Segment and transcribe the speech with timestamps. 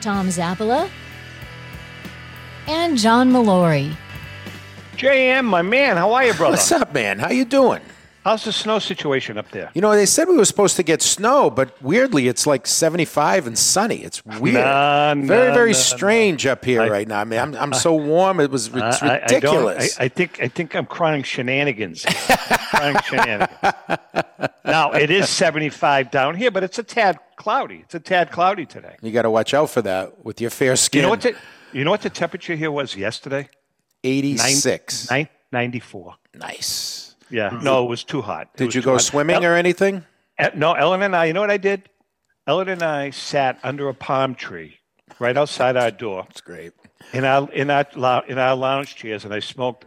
[0.00, 0.90] Tom Zappala
[2.66, 3.94] and John Molori.
[4.96, 6.52] JM, my man, how are you, brother?
[6.56, 7.18] What's up, man?
[7.18, 7.80] How you doing?
[8.24, 9.70] How's the snow situation up there?
[9.72, 13.46] You know, they said we were supposed to get snow, but weirdly, it's like 75
[13.46, 14.02] and sunny.
[14.04, 14.56] It's weird.
[14.56, 17.20] Nah, very, nah, very nah, strange up here I- right now.
[17.20, 18.38] I mean, I'm, I'm so warm.
[18.40, 19.98] It was it's I- ridiculous.
[19.98, 22.04] I, I, think I think I'm crying shenanigans.
[22.04, 23.48] crying shenanigans.
[24.66, 27.80] Now it is 75 down here, but it's a tad cloudy.
[27.84, 28.96] It's a tad cloudy today.
[29.00, 30.98] you got to watch out for that with your fair skin.
[30.98, 31.22] You know what?
[31.22, 31.34] The,
[31.72, 33.48] you know what the temperature here was yesterday?
[34.04, 35.10] 86.
[35.10, 36.14] Nine, 94.
[36.34, 37.09] Nice.
[37.30, 37.58] Yeah.
[37.62, 38.48] No, it was too hot.
[38.54, 39.02] It Did was you too go hot.
[39.02, 40.04] swimming or anything?
[40.38, 41.88] Eh, No, Ellen and I, you know what I did?
[42.46, 44.78] Ellen and I sat under a palm tree
[45.18, 46.72] right outside our door It's great.
[47.12, 49.84] in our in our lou- in our lounge chairs, and I smoked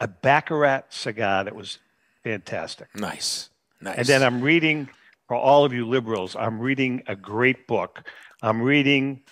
[0.00, 1.78] a Baccarat cigar that was
[2.22, 2.88] fantastic.
[2.94, 3.50] Nice.
[3.80, 3.98] Nice.
[3.98, 4.88] And then I'm reading
[5.28, 6.36] for all of you liberals.
[6.36, 8.02] I'm reading a great book.
[8.42, 9.22] I'm reading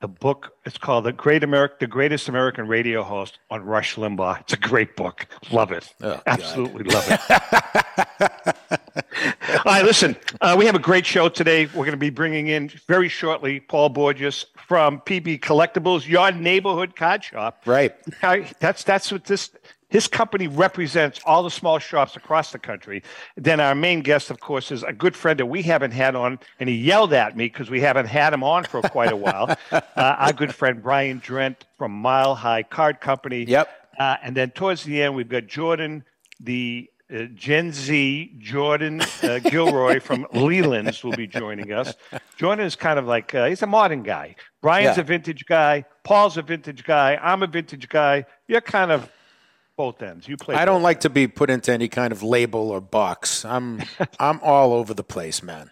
[0.00, 0.54] the book.
[0.64, 4.40] It's called "The Great America, The Greatest American Radio Host" on Rush Limbaugh.
[4.40, 5.26] It's a great book.
[5.50, 5.92] Love it.
[6.00, 6.22] Oh, God.
[6.26, 7.20] Absolutely love it.
[9.66, 10.16] All right, listen.
[10.40, 11.66] Uh, we have a great show today.
[11.66, 16.94] We're going to be bringing in very shortly Paul Borges from PB Collectibles, your neighborhood
[16.96, 17.62] card shop.
[17.66, 17.94] right.
[18.22, 19.50] I- That's that's what this
[19.90, 23.02] his company represents all the small shops across the country.
[23.36, 26.38] Then our main guest, of course, is a good friend that we haven't had on,
[26.60, 29.56] and he yelled at me because we haven't had him on for quite a while.
[29.72, 33.44] uh, our good friend Brian Drent from Mile High Card Company.
[33.44, 33.68] Yep.
[33.98, 36.04] Uh, and then towards the end, we've got Jordan,
[36.38, 41.94] the uh, Gen Z Jordan uh, Gilroy from Lelands will be joining us.
[42.36, 44.36] Jordan is kind of like uh, he's a modern guy.
[44.60, 45.00] Brian's Yeah.
[45.00, 45.84] a vintage guy.
[46.04, 47.18] Paul's a vintage guy.
[47.22, 48.26] I'm a vintage guy.
[48.46, 49.10] You're kind of
[49.78, 50.28] both ends.
[50.28, 50.56] You play.
[50.56, 53.46] I don't like to be put into any kind of label or box.
[53.46, 53.80] I'm
[54.20, 55.70] I'm all over the place, man.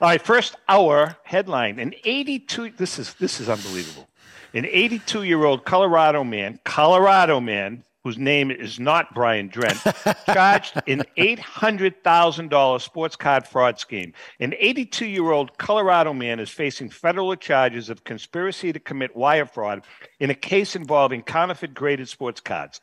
[0.00, 1.80] All right, first hour headline.
[1.80, 4.08] An 82 this is this is unbelievable.
[4.54, 9.82] An 82-year-old Colorado man, Colorado man whose name is not Brian Drent,
[10.32, 14.12] charged in $800,000 sports card fraud scheme.
[14.38, 19.82] An 82-year-old Colorado man is facing federal charges of conspiracy to commit wire fraud
[20.20, 22.80] in a case involving counterfeit graded sports cards.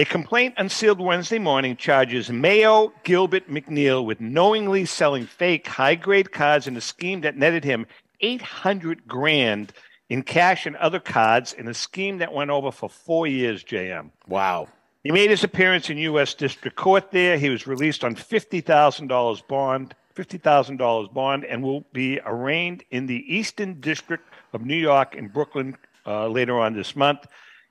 [0.00, 6.32] A complaint unsealed Wednesday morning charges Mayo Gilbert McNeil with knowingly selling fake high grade
[6.32, 7.86] cards in a scheme that netted him
[8.22, 9.74] 800 grand
[10.08, 14.08] in cash and other cards in a scheme that went over for four years, JM.
[14.26, 14.68] Wow.
[15.04, 16.32] He made his appearance in U.S.
[16.32, 17.36] District Court there.
[17.36, 23.78] He was released on $50,000 bond, $50,000 bond, and will be arraigned in the Eastern
[23.82, 24.24] District
[24.54, 27.26] of New York in Brooklyn uh, later on this month.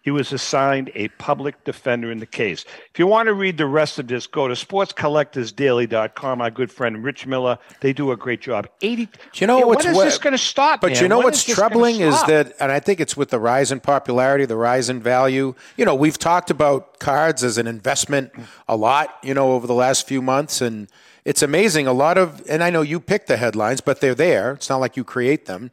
[0.10, 2.66] He was assigned a public defender in the case.
[2.92, 6.42] If you want to read the rest of this, go to sportscollectorsdaily.com.
[6.42, 8.68] Our good friend Rich Miller, they do a great job.
[8.82, 9.08] 80.
[9.36, 10.82] You know what's when is what- this going to stop?
[10.82, 11.04] But man?
[11.04, 13.72] you know When what's is troubling is that, and I think it's with the rise
[13.72, 15.54] in popularity, the rise in value.
[15.78, 18.32] You know, we've talked about cards as an investment
[18.68, 20.60] a lot, you know, over the last few months.
[20.60, 20.88] And
[21.24, 21.86] it's amazing.
[21.86, 24.54] A lot of, and I know you pick the headlines, but they're there.
[24.54, 25.70] It's not like you create them.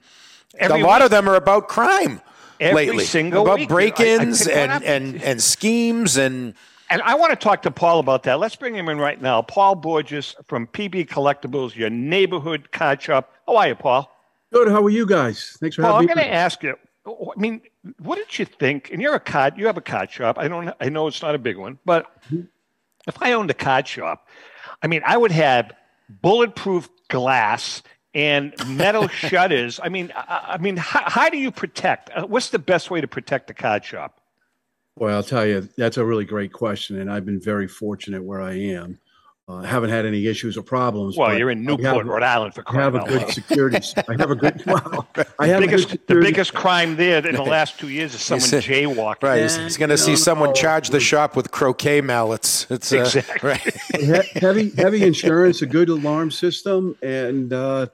[0.58, 1.06] Every a lot week.
[1.06, 2.20] of them are about crime
[2.60, 3.04] Every lately.
[3.04, 3.70] single about week.
[3.70, 6.54] I- I break-ins pick one and, and, and schemes and
[6.90, 8.38] And I want to talk to Paul about that.
[8.38, 9.42] Let's bring him in right now.
[9.42, 13.32] Paul Borges from PB Collectibles, your neighborhood card shop.
[13.46, 14.10] How are you, Paul?
[14.52, 14.68] Good.
[14.68, 15.56] How are you guys?
[15.60, 16.76] Thanks for Paul, I'm going to ask you.
[17.06, 17.60] I mean,
[18.00, 18.90] what did you think?
[18.92, 19.58] And you're a card.
[19.58, 20.38] You have a card shop.
[20.38, 20.72] I don't.
[20.80, 22.10] I know it's not a big one, but
[23.06, 24.28] if I owned a card shop,
[24.82, 25.72] I mean, I would have
[26.22, 27.82] bulletproof glass
[28.16, 29.78] and metal shutters.
[29.82, 32.10] I mean, I, I mean, how, how do you protect?
[32.10, 34.20] Uh, what's the best way to protect a card shop?
[34.96, 38.40] Well, I'll tell you, that's a really great question, and I've been very fortunate where
[38.40, 38.98] I am.
[39.48, 41.16] Uh, I haven't had any issues or problems.
[41.16, 43.78] Well, you're in Newport, have, Rhode Island, for I have a good security.
[44.08, 44.62] I have a good.
[44.66, 45.06] Well,
[45.38, 48.22] I have a biggest, good the biggest crime there in the last two years is
[48.22, 49.22] someone said- jaywalking.
[49.22, 49.42] right.
[49.42, 50.54] He's, he's going to see someone no.
[50.54, 52.66] charge the shop with croquet mallets.
[52.70, 53.50] It's uh, Exactly.
[53.50, 53.76] right.
[54.00, 57.86] he- heavy, heavy insurance, a good alarm system, and uh,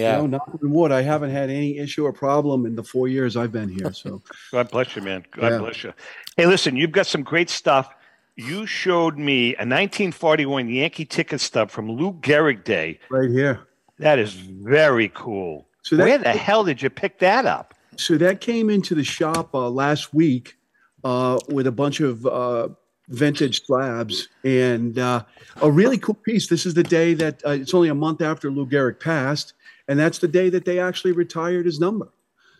[0.00, 0.16] Yeah.
[0.18, 3.36] know, knock on wood, I haven't had any issue or problem in the four years
[3.36, 3.92] I've been here.
[3.92, 5.24] So, God bless you, man.
[5.32, 5.58] God Yeah.
[5.58, 5.92] bless you.
[6.36, 7.94] Hey, listen, you've got some great stuff.
[8.36, 12.98] You showed me a 1941 Yankee ticket stub from Lou Gehrig Day.
[13.10, 13.60] right here.
[13.98, 15.66] That is very cool.
[15.82, 17.74] So that- Where the hell did you pick that up?
[17.96, 20.56] so that came into the shop uh, last week
[21.04, 22.68] uh, with a bunch of uh,
[23.08, 25.22] vintage slabs and uh,
[25.60, 26.46] a really cool piece.
[26.46, 29.52] This is the day that uh, it's only a month after Lou Gehrig passed,
[29.90, 32.08] and that's the day that they actually retired his number.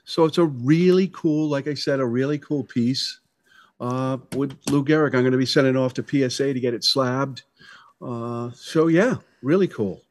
[0.05, 3.21] So it's a really cool, like I said, a really cool piece
[3.81, 5.15] uh, with Lou Gehrig.
[5.15, 7.45] I'm going to be sending it off to PSA to get it slabbed.
[8.03, 10.03] Uh, so yeah, really cool.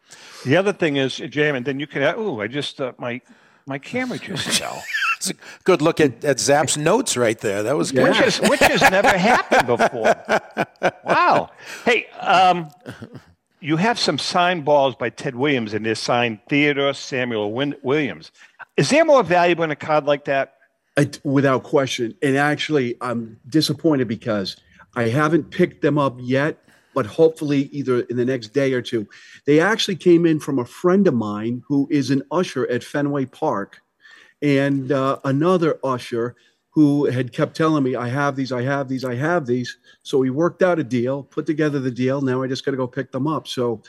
[0.45, 2.01] The other thing is, Jam, and then you can.
[2.15, 3.19] Oh, I just uh, my
[3.65, 4.81] my camera just fell.
[5.17, 5.33] It's a
[5.65, 7.63] good look at, at Zap's notes right there.
[7.63, 8.07] That was good.
[8.07, 10.15] Which, is, which has never happened before.
[11.03, 11.51] Wow.
[11.83, 12.69] Hey, um,
[13.61, 18.31] you have some signed balls by Ted Williams, and they're signed Theodore Samuel Win- Williams.
[18.77, 20.55] Is there more valuable in a card like that?
[20.97, 22.15] I, without question.
[22.21, 24.57] And actually, I'm disappointed because
[24.95, 26.57] I haven't picked them up yet,
[26.93, 29.07] but hopefully, either in the next day or two.
[29.45, 33.25] They actually came in from a friend of mine who is an usher at Fenway
[33.25, 33.81] Park
[34.41, 36.35] and uh, another usher
[36.71, 39.77] who had kept telling me, I have these, I have these, I have these.
[40.03, 42.21] So we worked out a deal, put together the deal.
[42.21, 43.47] Now I just got to go pick them up.
[43.47, 43.81] So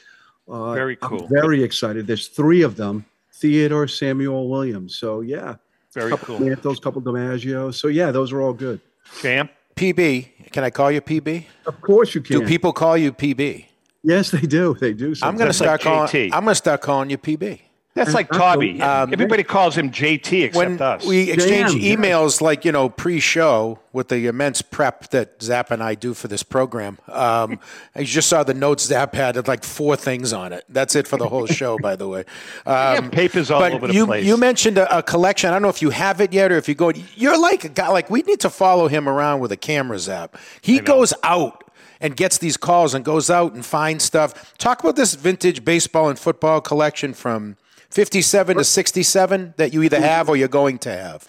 [0.49, 1.25] uh, very cool.
[1.25, 2.07] I'm very excited.
[2.07, 3.05] There's three of them
[3.35, 4.97] Theodore Samuel Williams.
[4.97, 5.57] So yeah.
[5.93, 6.57] Very couple cool.
[6.57, 7.75] Those couple DiMaggio.
[7.75, 8.81] So yeah, those are all good.
[9.21, 9.51] Champ.
[9.75, 10.53] PB.
[10.53, 11.47] Can I call you PB?
[11.67, 12.41] Of course you can.
[12.41, 13.67] Do people call you PB?
[14.03, 14.77] Yes, they do.
[14.81, 15.15] They do.
[15.23, 16.33] I'm going to That's like start calling.
[16.33, 17.61] I'm going to start calling you PB.
[17.95, 18.81] That's like Toby.
[18.81, 21.05] Everybody calls him JT except When us.
[21.05, 25.83] we exchange Damn, emails, like you know, pre-show with the immense prep that Zap and
[25.83, 27.59] I do for this program, um,
[27.95, 30.65] I just saw the notes Zap had had like four things on it.
[30.69, 32.25] That's it for the whole show, by the way.
[32.67, 34.25] Um, papers all but over the you, place.
[34.25, 35.51] You mentioned a, a collection.
[35.51, 36.93] I don't know if you have it yet or if you go.
[37.17, 37.89] You're like a guy.
[37.89, 40.37] Like we need to follow him around with a camera, Zap.
[40.61, 41.65] He goes out
[42.01, 44.57] and gets these calls and goes out and finds stuff.
[44.59, 47.57] Talk about this vintage baseball and football collection from
[47.91, 51.27] 57 to 67 that you either have or you're going to have.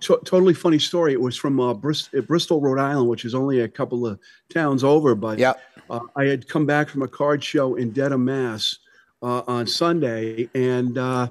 [0.00, 1.12] to- totally funny story.
[1.12, 4.18] It was from uh, Bris- uh, Bristol, Rhode Island, which is only a couple of
[4.52, 5.14] towns over.
[5.14, 5.60] But Yep.
[5.90, 8.78] uh, I had come back from a card show in Dedham, Mass,
[9.22, 11.28] uh, on Sunday, and uh,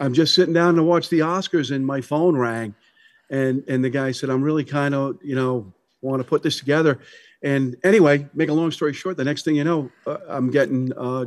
[0.00, 2.74] I'm just sitting down to watch the Oscars, and my phone rang,
[3.30, 6.58] and and the guy said, "I'm really kind of you know want to put this
[6.58, 7.00] together."
[7.42, 10.92] And anyway, make a long story short, the next thing you know, uh, I'm getting
[10.96, 11.24] uh,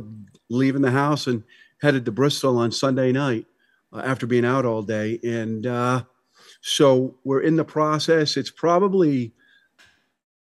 [0.48, 1.42] leaving the house and
[1.80, 3.46] headed to Bristol on Sunday night
[3.92, 5.66] uh, after being out all day, and.
[5.66, 6.02] Uh,
[6.60, 8.36] so we're in the process.
[8.36, 9.32] It's probably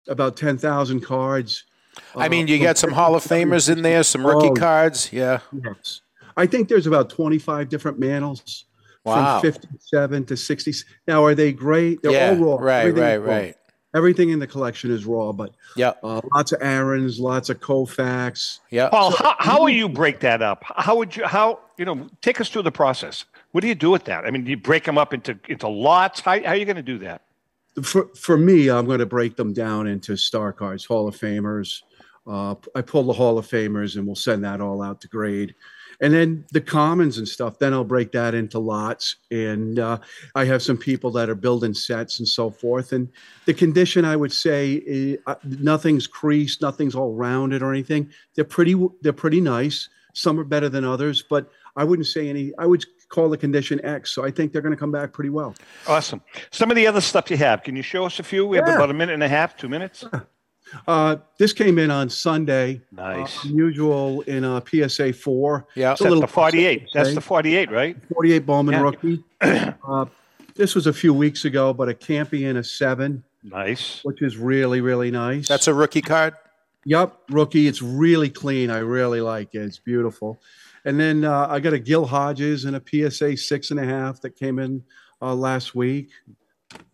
[0.10, 1.63] about 10,000 cards.
[2.16, 4.54] I mean, Uh, you got some Hall of Famers in there, some rookie Oh.
[4.54, 5.12] cards.
[5.13, 5.39] Yeah.
[5.63, 6.01] Yes.
[6.36, 8.66] I think there's about 25 different Mantles
[9.06, 9.39] Wow.
[9.39, 10.74] from 57 to 60.
[11.07, 12.01] Now, are they great?
[12.01, 12.30] They're yeah.
[12.31, 12.66] all raw.
[12.66, 13.56] Right, Everything right, right.
[13.93, 15.93] Everything in the collection is raw, but Yeah.
[16.03, 18.59] uh, lots of Aaron's, lots of Koufax.
[18.69, 18.89] Yeah.
[18.89, 20.63] Paul, how, how will you break that up?
[20.63, 23.25] How would you, how, you know, take us through the process.
[23.51, 24.25] What do you do with that?
[24.25, 26.21] I mean, do you break them up into, into lots?
[26.21, 27.21] How, how are you going to do that?
[27.83, 31.81] for for me, I'm going to break them down into star cards, Hall of Famers.
[32.27, 35.55] Uh, I pull the Hall of Famers, and we'll send that all out to grade.
[36.01, 37.59] And then the commons and stuff.
[37.59, 39.18] Then I'll break that into lots.
[39.30, 40.00] And uh,
[40.36, 42.92] I have some people that are building sets and so forth.
[42.92, 43.07] And
[43.45, 48.09] the condition, I would say, eh, uh, nothing's creased, nothing's all rounded or anything.
[48.36, 48.75] They're pretty.
[49.01, 49.88] They're pretty nice.
[50.13, 52.51] Some are better than others, but I wouldn't say any.
[52.57, 54.12] I would call the condition X.
[54.12, 55.56] So I think they're going to come back pretty well.
[55.87, 56.21] Awesome.
[56.49, 58.45] Some of the other stuff you have, can you show us a few?
[58.47, 60.04] We have about a minute and a half, two minutes.
[60.87, 62.81] Uh, this came in on Sunday.
[62.92, 63.37] Nice.
[63.45, 65.68] Uh, unusual in a PSA four.
[65.75, 65.92] Yeah.
[65.92, 66.90] It's a little the 48.
[66.94, 67.97] That's the 48, right?
[68.13, 68.81] 48 Bowman Yeah.
[68.81, 69.23] rookie.
[69.42, 70.06] uh,
[70.56, 74.01] this was a few weeks ago, but a Campion a seven, Nice.
[74.04, 75.47] which is really really nice.
[75.47, 76.33] That's a rookie card.
[76.85, 77.68] Yep, rookie.
[77.68, 78.71] It's really clean.
[78.71, 79.59] I really like it.
[79.61, 80.40] It's beautiful.
[80.83, 84.19] And then uh, I got a Gil Hodges and a PSA six and a half
[84.21, 84.83] that came in
[85.21, 86.09] uh, last week.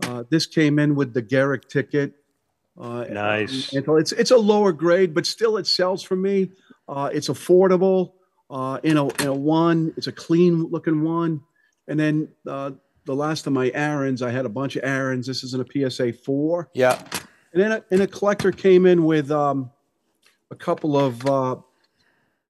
[0.04, 2.14] Uh, this came in with the Gehrig ticket.
[2.80, 3.74] Uh, Nice.
[3.74, 6.52] and so it's it's a lower grade, but still it sells for me.
[6.88, 8.14] Uh, it's affordable.
[8.50, 11.42] Uh, in a in a one, it's a clean looking one.
[11.88, 12.72] And then uh,
[13.06, 15.26] the last of my Aarons, I had a bunch of Aarons.
[15.26, 16.70] This is in a PSA four.
[16.74, 17.02] Yeah.
[17.54, 19.72] And then a, and a collector came in with um,
[20.52, 21.56] a couple of uh,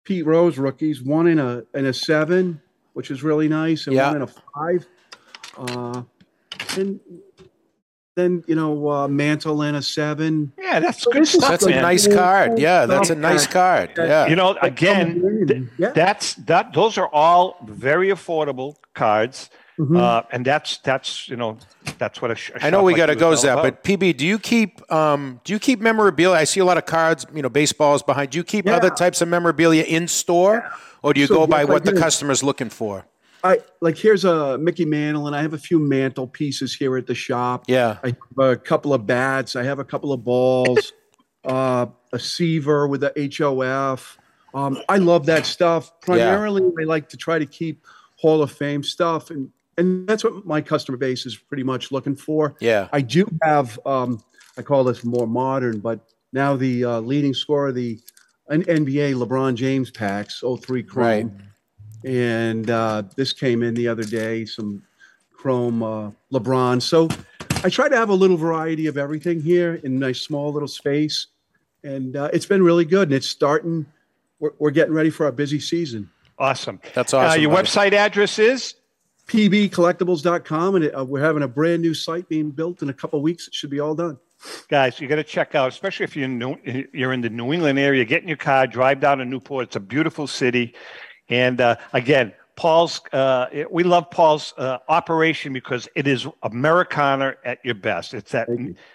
[0.03, 2.61] Pete Rose rookies, one in a in a seven,
[2.93, 4.07] which is really nice, and Yeah.
[4.07, 4.87] one in a five.
[5.57, 6.03] Uh,
[6.77, 6.99] and
[8.21, 10.53] then you know uh, Mantle in a seven.
[10.57, 11.81] Yeah, that's So good stuff, That's a man.
[11.81, 12.59] nice card.
[12.59, 13.91] Yeah, that's a nice card.
[13.97, 14.27] Yeah.
[14.27, 15.91] You know, again, th- Yeah.
[15.91, 16.73] that's that.
[16.73, 19.49] Those are all very affordable cards,
[19.79, 19.97] Mhm.
[19.99, 21.57] uh, and that's that's you know
[21.97, 23.35] that's what a sh- a I know we like got to you is go, all
[23.35, 26.37] Zap, but PB, do you keep um, do you keep memorabilia?
[26.37, 28.31] I see a lot of cards, you know, baseballs behind.
[28.31, 30.63] Do you keep other types of memorabilia in store,
[31.01, 31.99] or do you So go by what the do.
[31.99, 33.05] customer's looking for?
[33.43, 37.07] I like here's a Mickey Mantle, and I have a few Mantle pieces here at
[37.07, 37.65] the shop.
[37.67, 37.97] Yeah.
[38.03, 39.55] I have a couple of bats.
[39.55, 40.93] I have a couple of balls,
[41.45, 44.17] uh, a Seaver with a HOF.
[44.53, 45.99] Um, I love that stuff.
[46.01, 47.85] Primarily, I like to try to keep
[48.17, 52.15] Hall of Fame stuff, and and that's what my customer base is pretty much looking
[52.15, 52.55] for.
[52.59, 52.87] Yeah.
[52.91, 54.21] I do have, um,
[54.57, 56.01] I call this more modern, but
[56.33, 57.99] now the uh, leading scorer, the
[58.49, 61.05] N- NBA LeBron James packs, 03 Chrome.
[61.05, 61.31] Right.
[62.03, 64.83] And uh, this came in the other day, some
[65.33, 66.81] Chrome uh, LeBron.
[66.81, 67.07] So
[67.63, 71.27] I try to have a little variety of everything here in my small little space.
[71.83, 73.09] And uh, it's been really good.
[73.09, 73.85] And it's starting,
[74.39, 76.09] we're, we're getting ready for our busy season.
[76.39, 76.79] Awesome.
[76.93, 77.41] That's Uh, awesome.
[77.41, 77.67] your buddy.
[77.67, 78.75] website address is
[79.27, 80.75] pbcollectibles.com.
[80.75, 83.47] And uh, we're having a brand new site being built in a couple weeks.
[83.47, 84.17] It should be all done.
[84.69, 84.99] guys.
[84.99, 86.57] You got to check out, especially if you're in New,
[86.93, 88.03] you're in the New England area.
[88.05, 89.67] Get in your car, drive down to Newport.
[89.67, 90.73] It's a beautiful city,
[91.31, 93.01] and uh, again, Paul's.
[93.11, 98.13] Uh, we love Paul's uh, operation because it is Americana at your best.
[98.13, 98.47] It's that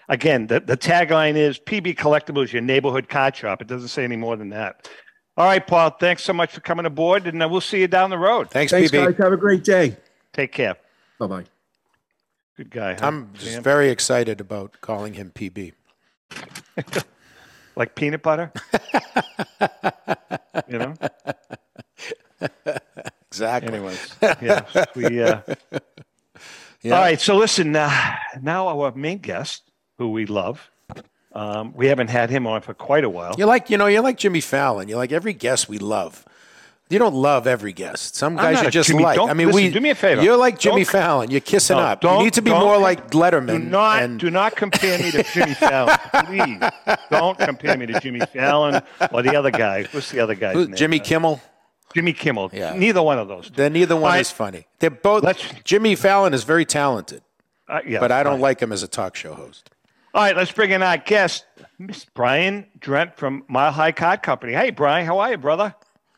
[0.07, 0.47] again.
[0.47, 3.61] The, the tagline is PB Collectibles, your neighborhood card shop.
[3.61, 4.87] It doesn't say any more than that.
[5.35, 5.89] All right, Paul.
[5.91, 8.49] Thanks so much for coming aboard, and uh, we'll see you down the road.
[8.49, 8.93] Thanks, Thanks, PB.
[8.93, 9.15] guys.
[9.17, 9.97] Have a great day.
[10.33, 10.77] Take care.
[11.19, 11.43] Bye bye.
[12.55, 12.93] Good guy.
[12.93, 13.07] Huh?
[13.07, 13.63] I'm just Sam?
[13.63, 15.73] very excited about calling him PB.
[17.75, 18.51] like peanut butter.
[20.67, 20.93] you know.
[23.29, 23.73] Exactly.
[23.73, 25.21] Anyways, yeah, we.
[25.21, 25.41] Uh,
[26.81, 26.93] Yeah.
[26.95, 27.75] All right, so listen.
[27.75, 27.91] Uh,
[28.41, 29.63] now our main guest,
[29.97, 30.69] who we love,
[31.33, 33.35] um, we haven't had him on for quite a while.
[33.37, 34.87] You're like, you know, you're like Jimmy Fallon.
[34.87, 36.23] You're like every guest we love.
[36.89, 38.15] You don't love every guest.
[38.15, 39.17] Some guys you just Jimmy- like.
[39.17, 39.69] don't- I mean, listen, we.
[39.71, 40.21] do me a favor.
[40.21, 41.31] You're like Jimmy Don't- Fallon.
[41.31, 42.01] You're kissing No, up.
[42.03, 43.47] You need to be more like Letterman.
[43.47, 46.61] Do not and- do not compare me to Jimmy Fallon, please.
[47.11, 49.83] Don't compare me to Jimmy Fallon or the other guy.
[49.91, 50.75] What's the other guy's name?
[50.75, 51.41] Jimmy Uh, Kimmel.
[51.93, 52.49] Jimmy Kimmel.
[52.53, 52.73] Yeah.
[52.75, 53.49] Neither one of those.
[53.55, 54.67] Then neither one All is funny.
[54.79, 55.23] They're both.
[55.23, 57.21] Let's- Jimmy Fallon is very talented,
[57.67, 58.41] Uh, yeah, but I don't fine.
[58.41, 59.69] like him as a talk show host.
[60.13, 61.45] All right, let's bring in our guest,
[61.77, 64.53] Miss Brian Drent from Mile High Card Company.
[64.53, 65.75] Hey, Brian, how are you, brother?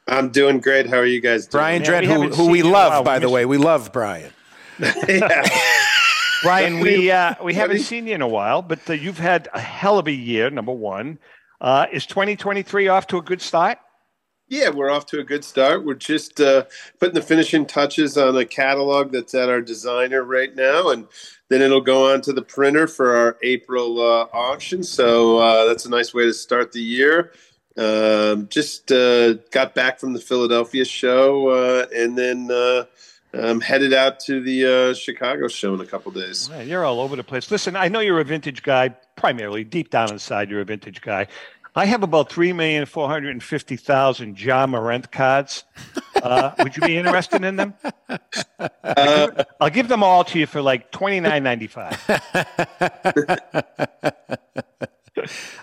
[0.07, 0.87] I'm doing great.
[0.89, 1.59] How are you guys doing?
[1.61, 2.89] Brian Drent, who, who we seen you in a while.
[2.89, 3.45] love, by We the way.
[3.45, 4.31] We love Brian.
[4.79, 5.47] yeah.
[6.43, 9.59] Brian, we uh, we haven't seen you in a while, but uh, you've had a
[9.59, 10.49] hell of a year.
[10.49, 11.19] Number one,
[11.59, 13.77] uh, is 2023 off to a good start?
[14.49, 15.85] Yeah, we're off to a good start.
[15.85, 16.65] We're just uh,
[16.99, 21.07] putting the finishing touches on a catalog that's at our designer right now, and
[21.49, 24.83] then it'll go on to the printer for our April uh, auction.
[24.83, 27.31] So uh, that's a nice way to start the year.
[27.77, 32.85] Um, just uh, got back from the Philadelphia show, uh, and then uh,
[33.59, 36.49] headed out to the uh, Chicago show in a couple days.
[36.65, 37.51] You're all over the place.
[37.51, 41.27] Listen, I know you're a vintage guy, primarily deep down inside, you're a vintage guy.
[41.75, 45.63] I have about three million four hundred and fifty thousand Ja Morant cards.
[46.21, 47.73] Uh, would you be interested in them?
[48.83, 51.97] Uh, I'll give them all to you for like twenty nine ninety five.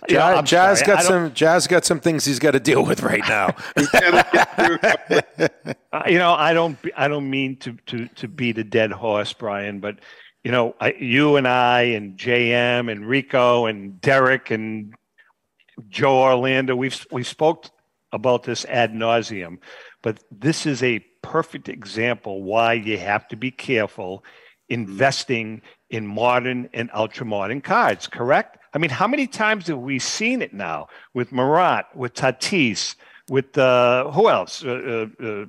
[0.08, 1.32] Ja's, Ja's got some.
[1.34, 3.54] Ja's got some things he's got to deal with right now.
[5.92, 9.32] Uh, you know, I don't, I don't mean to, to, to beat a dead horse,
[9.32, 9.98] Brian, but
[10.44, 14.94] you know, I, you and I and JM and Rico and Derek and
[15.88, 17.66] Joe Orlando, we've we spoke
[18.12, 19.58] about this ad nauseum,
[20.02, 24.24] but this is a perfect example why you have to be careful
[24.68, 28.06] investing in modern and ultra modern cards.
[28.06, 28.58] Correct?
[28.74, 32.94] I mean, how many times have we seen it now with Morant, with Tatis,
[33.28, 34.64] with uh, who else?
[34.64, 35.46] Uh, uh, uh,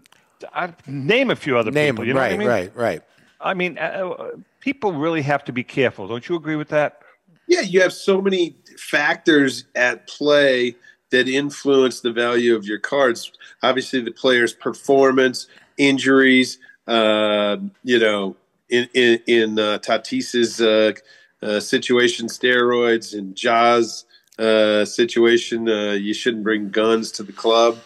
[0.53, 2.05] I, name a few other Name people.
[2.05, 2.47] You know right, what I mean?
[2.47, 3.01] right, right.
[3.39, 6.07] I mean, uh, uh, people really have to be careful.
[6.07, 7.01] Don't you agree with that?
[7.47, 10.75] Yeah, you have so many factors at play
[11.09, 13.31] that influence the value of your cards.
[13.63, 16.59] Obviously, the player's performance, injuries.
[16.87, 18.35] Uh, you know,
[18.69, 20.93] in in, in uh, Tatis's uh,
[21.41, 24.05] uh, situation, steroids, and Ja's
[24.39, 27.77] uh, situation, uh, you shouldn't bring guns to the club.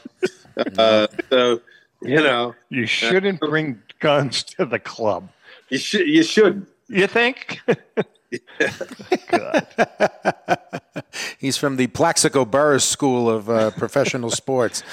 [0.77, 1.61] Uh, so,
[2.01, 5.29] you know, You shouldn't bring guns to the club.
[5.69, 6.67] you should you shouldn't.
[6.87, 7.61] You think?
[9.29, 9.67] God.
[11.37, 14.83] He's from the Plaxico Burress School of uh, Professional Sports.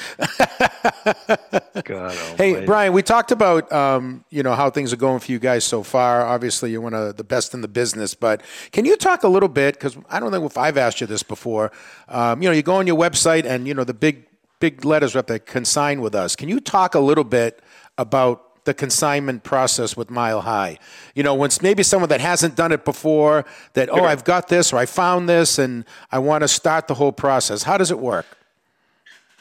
[1.85, 2.65] God Hey.
[2.65, 5.83] Brian, we talked about um, you know how things are going for you guys so
[5.83, 6.23] far.
[6.23, 8.43] Obviously, you're one of the best in the business, but
[8.73, 9.75] can you talk a little bit?
[9.75, 11.71] Because I don't know if I've asked you this before.
[12.09, 14.27] Um, you know, you go on your website, and you know the big
[14.61, 16.35] big letters are up there, consign with us.
[16.35, 17.61] Can you talk a little bit
[17.97, 20.79] about the consignment process with Mile High?
[21.15, 24.73] You know, when maybe someone that hasn't done it before, that oh, I've got this
[24.73, 27.63] or I found this, and I want to start the whole process.
[27.63, 28.27] How does it work?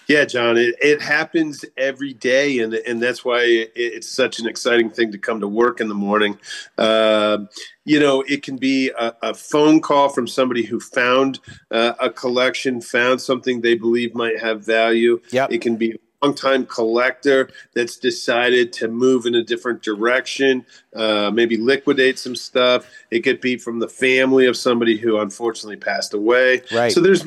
[0.07, 4.47] Yeah, John, it, it happens every day, and and that's why it, it's such an
[4.47, 6.39] exciting thing to come to work in the morning.
[6.77, 7.39] Uh,
[7.83, 11.39] you know, it can be a, a, phone call from somebody who found
[11.71, 15.19] uh, a collection, found something they believe might have value.
[15.31, 15.51] Yep.
[15.51, 21.31] It can be a long-time collector that's decided to move in a different direction, uh,
[21.31, 22.89] maybe liquidate some stuff.
[23.11, 26.61] It could be from the family of somebody who unfortunately passed away.
[26.71, 26.91] Right.
[26.91, 27.25] So there's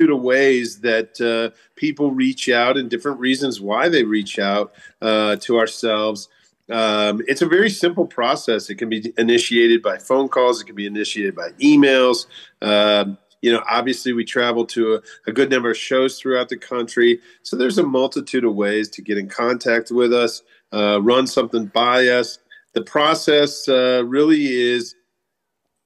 [0.00, 5.36] of ways that uh, people reach out and different reasons why they reach out uh,
[5.36, 6.28] to ourselves.
[6.68, 8.68] Um, it's a very simple process.
[8.68, 10.60] It can be initiated by phone calls.
[10.60, 12.26] It can be initiated by emails.
[12.60, 16.56] Um, you know, obviously, we travel to a, a, good number of shows throughout the
[16.56, 17.20] country.
[17.42, 21.66] So there's a multitude of ways to get in contact with us, uh, run something
[21.66, 22.38] by us.
[22.72, 24.94] The process uh, really is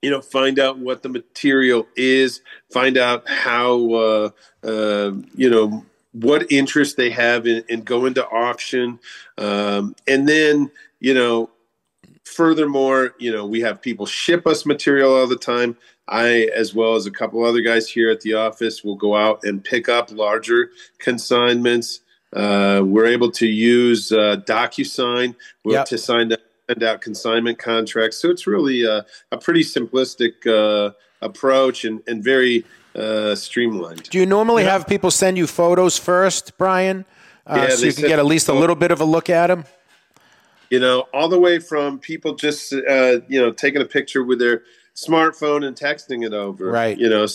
[0.02, 2.40] you know find out what the material is
[2.72, 4.30] find out how uh,
[4.62, 8.98] uh, you know what interest they have in, in going to auction
[9.38, 10.70] um, and then
[11.00, 11.50] you know
[12.24, 15.76] furthermore you know we have people ship us material all the time
[16.08, 19.42] i as well as a couple other guys here at the office will go out
[19.44, 22.00] and pick up larger consignments
[22.32, 25.34] uh, we're able to use uh, DocuSign
[25.64, 25.86] yep.
[25.86, 26.32] to sign
[26.68, 28.18] send out consignment contracts.
[28.18, 34.04] So it's really a, a pretty simplistic uh, approach and, and very uh, streamlined.
[34.04, 34.72] Do you normally yeah.
[34.72, 37.04] have people send you photos first, Brian,
[37.46, 39.46] uh, yeah, so you can get at least a little bit of a look at
[39.48, 39.64] them?
[40.70, 44.40] You know, all the way from people just uh, you know taking a picture with
[44.40, 44.62] their
[44.96, 46.70] smartphone and texting it over.
[46.70, 46.98] Right.
[46.98, 47.26] You know,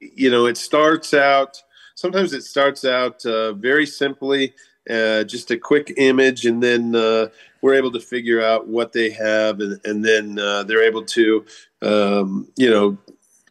[0.00, 1.62] you know, it starts out.
[1.94, 4.54] Sometimes it starts out uh, very simply,
[4.88, 7.28] uh, just a quick image, and then uh,
[7.60, 11.44] we're able to figure out what they have, and, and then uh, they're able to,
[11.82, 12.96] um, you know,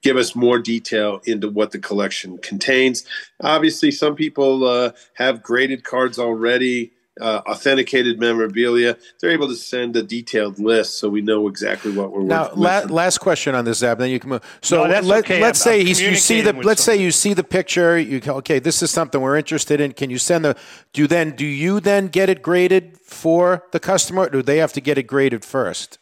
[0.02, 3.06] give us more detail into what the collection contains.
[3.42, 9.96] Obviously, some people uh, have graded cards already uh, authenticated memorabilia, they're able to send
[9.96, 12.52] a detailed list so we know exactly what we're now.
[12.56, 13.98] La- last question on this, Zap.
[13.98, 14.60] Then you can move.
[14.62, 15.42] So no, let, okay.
[15.42, 16.98] us say you see the let's somebody.
[17.00, 17.98] say you see the picture.
[17.98, 18.60] You okay?
[18.60, 19.94] This is something we're interested in.
[19.94, 20.56] Can you send the?
[20.94, 24.24] Do then do you then get it graded for the customer?
[24.24, 25.98] Or do they have to get it graded first?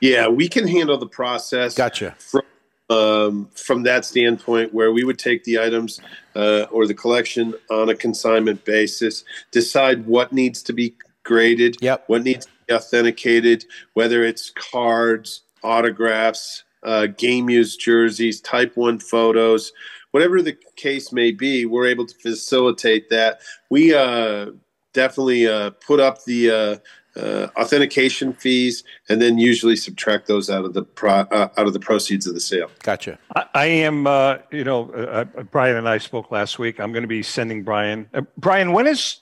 [0.00, 1.74] Yeah, we can handle the process.
[1.74, 2.14] Gotcha.
[2.18, 2.42] From
[2.90, 6.00] um, from that standpoint, where we would take the items
[6.34, 12.04] uh, or the collection on a consignment basis, decide what needs to be graded, yep.
[12.06, 18.98] what needs to be authenticated, whether it's cards, autographs, uh, game used jerseys, type 1
[19.00, 19.72] photos,
[20.12, 23.40] whatever the case may be, we're able to facilitate that.
[23.68, 24.52] We uh,
[24.92, 26.80] definitely uh, put up the
[27.18, 31.66] uh, uh, authentication fees, and then usually subtract those out of the pro, uh, out
[31.66, 32.70] of the proceeds of the sale.
[32.82, 33.18] Gotcha.
[33.36, 36.80] I, I am, uh, you know, uh, uh, Brian and I spoke last week.
[36.80, 38.08] I'm going to be sending Brian.
[38.14, 39.20] Uh, Brian, when is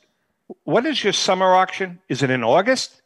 [0.65, 2.01] when is your summer auction?
[2.09, 3.03] Is it in August?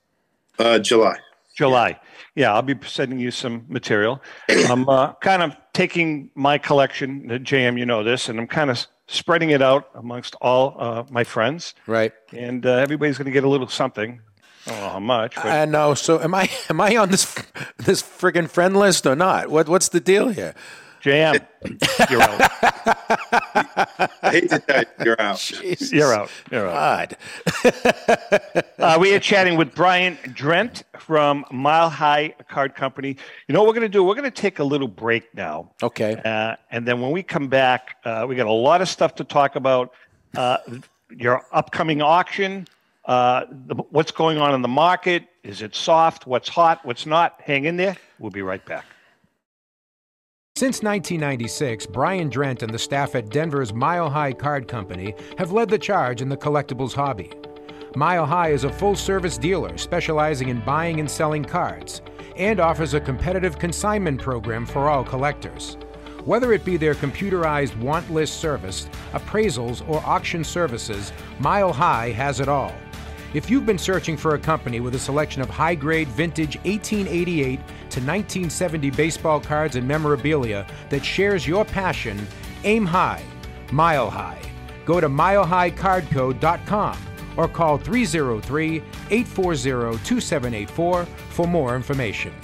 [0.83, 1.16] July.
[1.57, 1.98] July.
[2.35, 4.20] Yeah, I'll be sending you some material.
[4.50, 4.85] I'm
[5.22, 9.62] kind of taking my collection, JM, you know this, and I'm kind of spreading it
[9.62, 11.74] out amongst all my friends.
[11.87, 12.12] Right.
[12.33, 14.20] And everybody's going to get a little something
[14.66, 15.35] I don't know how much.
[15.35, 15.46] But...
[15.46, 15.94] I know.
[15.94, 16.51] So am I?
[16.70, 17.35] Am I on this
[17.79, 19.49] this friggin' friend list or not?
[19.49, 20.55] What What's the deal here?
[21.03, 21.40] JM,
[22.11, 22.40] you're out.
[24.23, 25.38] I hate to tell you, you're out.
[25.38, 25.90] Jesus.
[25.92, 26.31] You're out.
[26.51, 27.14] You're out.
[27.62, 28.64] God.
[28.79, 33.16] uh, we are chatting with Brian Drent from Mile High Card Company.
[33.49, 34.05] You know what we're going to do?
[34.05, 35.70] We're going to take a little break now.
[35.83, 36.20] Okay.
[36.23, 39.25] Uh, and then when we come back, uh, we got a lot of stuff to
[39.25, 39.94] talk about.
[40.37, 40.59] Uh,
[41.16, 42.66] your upcoming auction,
[43.04, 45.24] uh, the, what's going on in the market.
[45.42, 46.26] Is it soft?
[46.26, 46.84] What's hot?
[46.84, 47.40] What's not?
[47.42, 47.96] Hang in there.
[48.18, 48.84] We'll be right back.
[50.56, 55.70] Since 1996, Brian Drent and the staff at Denver's Mile High Card Company have led
[55.70, 57.30] the charge in the collectibles hobby.
[57.96, 62.02] Mile High is a full service dealer specializing in buying and selling cards
[62.36, 65.76] and offers a competitive consignment program for all collectors.
[66.24, 72.38] Whether it be their computerized want list service, appraisals, or auction services, Mile High has
[72.40, 72.74] it all.
[73.32, 77.58] If you've been searching for a company with a selection of high grade vintage 1888
[77.58, 82.26] to 1970 baseball cards and memorabilia that shares your passion,
[82.64, 83.22] aim high,
[83.70, 84.40] mile high.
[84.84, 86.98] Go to milehighcardco.com
[87.36, 92.34] or call 303 840 2784 for more information.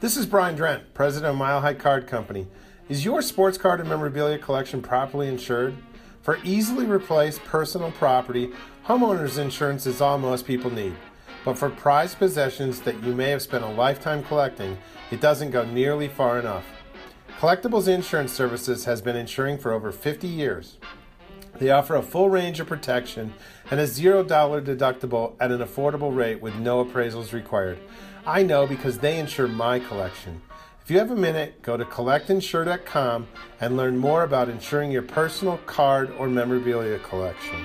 [0.00, 2.46] This is Brian Drent, president of Mile High Card Company.
[2.90, 5.76] Is your sports card and memorabilia collection properly insured?
[6.22, 8.50] For easily replaced personal property,
[8.86, 10.94] Homeowners insurance is all most people need,
[11.44, 14.78] but for prized possessions that you may have spent a lifetime collecting,
[15.10, 16.64] it doesn't go nearly far enough.
[17.40, 20.78] Collectibles Insurance Services has been insuring for over 50 years.
[21.58, 23.34] They offer a full range of protection
[23.68, 27.78] and a $0 deductible at an affordable rate with no appraisals required.
[28.24, 30.40] I know because they insure my collection.
[30.92, 33.26] You have a minute, go to collectinsure.com
[33.62, 37.58] and learn more about insuring your personal card or memorabilia collection.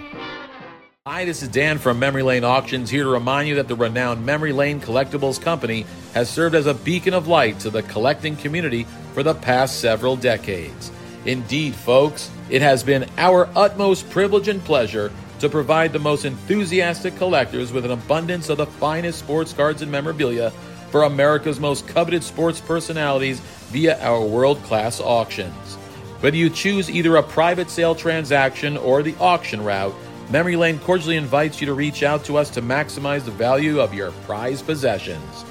[1.06, 4.26] Hi, this is Dan from Memory Lane Auctions here to remind you that the renowned
[4.26, 8.86] Memory Lane Collectibles Company has served as a beacon of light to the collecting community
[9.14, 10.90] for the past several decades.
[11.26, 17.18] Indeed, folks, it has been our utmost privilege and pleasure to provide the most enthusiastic
[17.18, 20.54] collectors with an abundance of the finest sports cards and memorabilia
[20.90, 25.76] for America's most coveted sports personalities via our world class auctions.
[26.22, 29.94] Whether you choose either a private sale transaction or the auction route,
[30.30, 33.94] Memory Lane cordially invites you to reach out to us to maximize the value of
[33.94, 35.46] your prized possessions.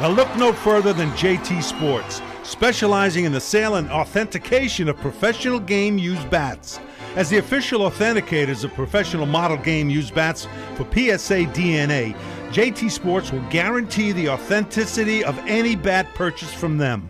[0.01, 5.59] Now, look no further than JT Sports, specializing in the sale and authentication of professional
[5.59, 6.79] game used bats.
[7.15, 12.17] As the official authenticators of professional model game used bats for PSA DNA,
[12.53, 17.09] JT Sports will guarantee the authenticity of any bat purchased from them.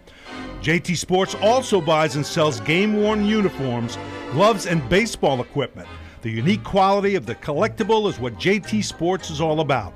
[0.61, 3.99] JT Sports also buys and sells game worn uniforms,
[4.31, 5.89] gloves, and baseball equipment.
[6.21, 9.93] The unique quality of the collectible is what JT Sports is all about.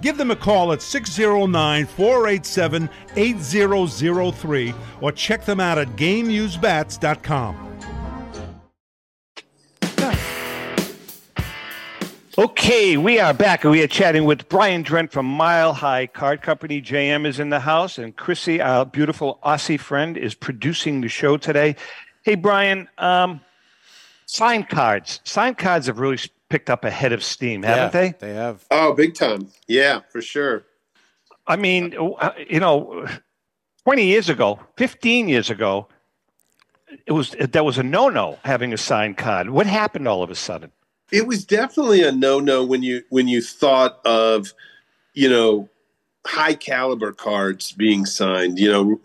[0.00, 7.65] Give them a call at 609 487 8003 or check them out at GameUseBats.com.
[12.38, 16.82] Okay, we are back we are chatting with Brian Drent from Mile High Card Company.
[16.82, 21.38] JM is in the house and Chrissy, our beautiful Aussie friend, is producing the show
[21.38, 21.76] today.
[22.24, 23.40] Hey, Brian, um,
[24.26, 25.20] sign cards.
[25.24, 26.18] Sign cards have really
[26.50, 28.26] picked up a head of steam, haven't yeah, they?
[28.26, 28.66] They have.
[28.70, 29.48] Oh, big time.
[29.66, 30.66] Yeah, for sure.
[31.46, 33.08] I mean, uh, you know,
[33.84, 35.88] 20 years ago, 15 years ago,
[37.06, 39.48] it was that was a no-no having a signed card.
[39.48, 40.70] What happened all of a sudden?
[41.12, 44.52] It was definitely a no-no when you when you thought of,
[45.14, 45.68] you know,
[46.26, 48.58] high caliber cards being signed.
[48.58, 49.00] You know,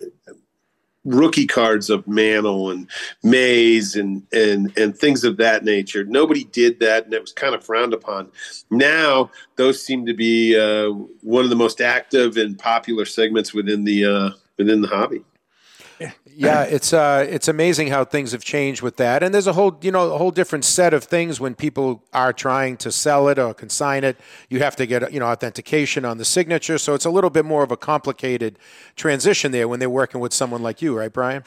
[1.05, 2.87] rookie cards of Mantle and
[3.23, 6.03] Mays and and and things of that nature.
[6.03, 8.31] Nobody did that, and it was kind of frowned upon.
[8.69, 13.83] Now those seem to be uh, one of the most active and popular segments within
[13.83, 15.23] the uh, within the hobby.
[16.33, 19.77] Yeah, it's uh, it's amazing how things have changed with that, and there's a whole
[19.81, 23.37] you know a whole different set of things when people are trying to sell it
[23.37, 24.17] or consign it.
[24.49, 27.45] You have to get you know authentication on the signature, so it's a little bit
[27.45, 28.57] more of a complicated
[28.95, 31.43] transition there when they're working with someone like you, right, Brian?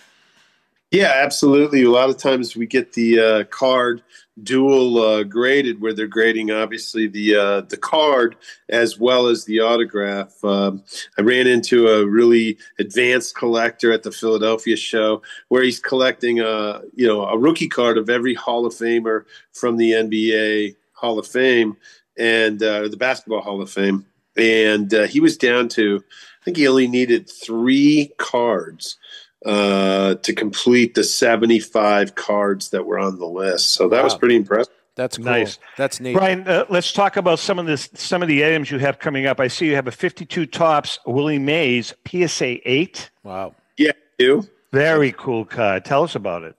[0.94, 1.83] Yeah, absolutely.
[1.83, 4.00] A lot of times we get the uh, card
[4.44, 8.37] dual uh, graded, where they're grading obviously the uh, the card
[8.68, 10.33] as well as the autograph.
[10.44, 10.85] Um,
[11.18, 16.83] I ran into a really advanced collector at the Philadelphia show where he's collecting a
[16.94, 21.26] you know a rookie card of every Hall of Famer from the NBA Hall of
[21.26, 21.76] Fame
[22.16, 26.04] and uh, the Basketball Hall of Fame, and uh, he was down to
[26.40, 28.96] I think he only needed three cards
[29.44, 33.70] uh, to complete the 75 cards that were on the list.
[33.70, 34.04] So that wow.
[34.04, 34.72] was pretty impressive.
[34.96, 35.26] That's cool.
[35.26, 35.59] nice.
[35.76, 36.14] That's neat.
[36.14, 37.90] Brian, uh, let's talk about some of this.
[37.94, 39.40] Some of the items you have coming up.
[39.40, 43.11] I see you have a 52 Topps Willie Mays PSA 8.
[43.24, 43.54] Wow.
[43.76, 44.48] Yeah, you.
[44.72, 45.85] Very cool card.
[45.85, 46.57] Tell us about it.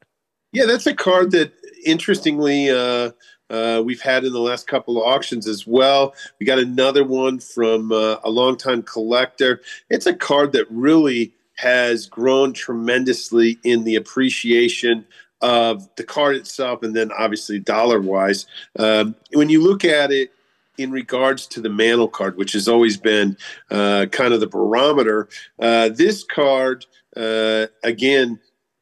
[0.52, 1.54] Yeah, that's a card that
[1.86, 3.12] interestingly uh,
[3.50, 6.14] uh, we've had in the last couple of auctions as well.
[6.40, 9.62] We got another one from uh, a longtime collector.
[9.90, 15.06] It's a card that really has grown tremendously in the appreciation
[15.42, 18.46] of the card itself, and then obviously dollar wise.
[18.78, 20.32] Um, when you look at it
[20.78, 23.38] in regards to the Mantle card, which has always been
[23.72, 28.40] uh, kind of the barometer, uh, this card, uh, again,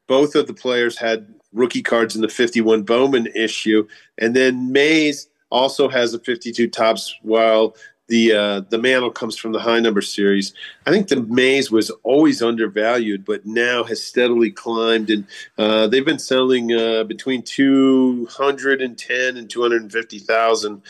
[0.07, 5.27] both of the players had rookie cards in the 51 Bowman issue, and then Mays
[5.51, 7.75] also has a 52 Topps, while
[8.07, 10.53] the uh, the Mantle comes from the high number series.
[10.85, 15.25] I think the Mays was always undervalued, but now has steadily climbed, and
[15.57, 20.19] uh, they've been selling uh, between two hundred and ten and two hundred and fifty
[20.19, 20.81] thousand.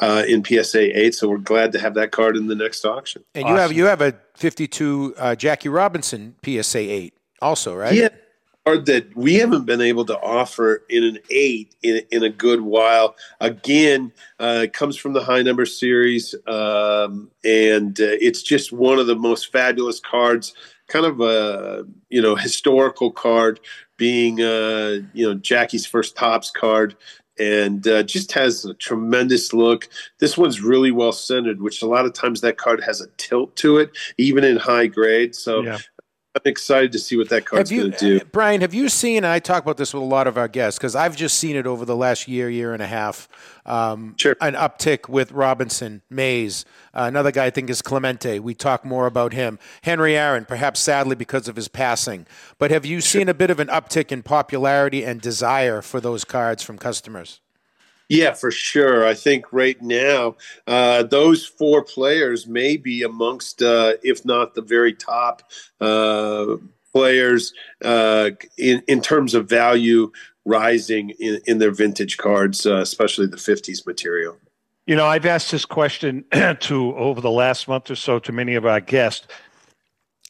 [0.00, 3.24] Uh, in PSA eight, so we're glad to have that card in the next auction.
[3.34, 3.56] And awesome.
[3.56, 7.92] you have you have a fifty two uh, Jackie Robinson PSA eight also, right?
[7.92, 8.14] Yeah, card
[8.76, 13.16] that we haven't been able to offer in an eight in, in a good while.
[13.40, 19.06] Again, uh, comes from the high number series, um, and uh, it's just one of
[19.06, 20.54] the most fabulous cards.
[20.88, 23.60] Kind of a you know historical card,
[23.96, 26.96] being uh, you know Jackie's first Topps card
[27.38, 29.88] and uh, just has a tremendous look.
[30.18, 33.54] This one's really well centered, which a lot of times that card has a tilt
[33.56, 35.34] to it, even in high grade.
[35.34, 35.78] So yeah.
[36.44, 38.16] I'm excited to see what that card's going to do.
[38.18, 40.48] Uh, Brian, have you seen, and I talk about this with a lot of our
[40.48, 43.28] guests, because I've just seen it over the last year, year and a half,
[43.66, 44.36] um, sure.
[44.40, 46.64] an uptick with Robinson, Mays.
[46.94, 48.38] Uh, another guy I think is Clemente.
[48.38, 49.58] We talk more about him.
[49.82, 52.26] Henry Aaron, perhaps sadly because of his passing.
[52.58, 56.24] But have you seen a bit of an uptick in popularity and desire for those
[56.24, 57.40] cards from customers?
[58.08, 59.06] Yeah, for sure.
[59.06, 64.62] I think right now, uh, those four players may be amongst, uh, if not the
[64.62, 65.42] very top
[65.80, 66.56] uh,
[66.92, 67.52] players
[67.84, 70.10] uh, in, in terms of value
[70.46, 74.38] rising in, in their vintage cards, uh, especially the 50s material.
[74.86, 76.24] You know, I've asked this question
[76.60, 79.26] to over the last month or so to many of our guests.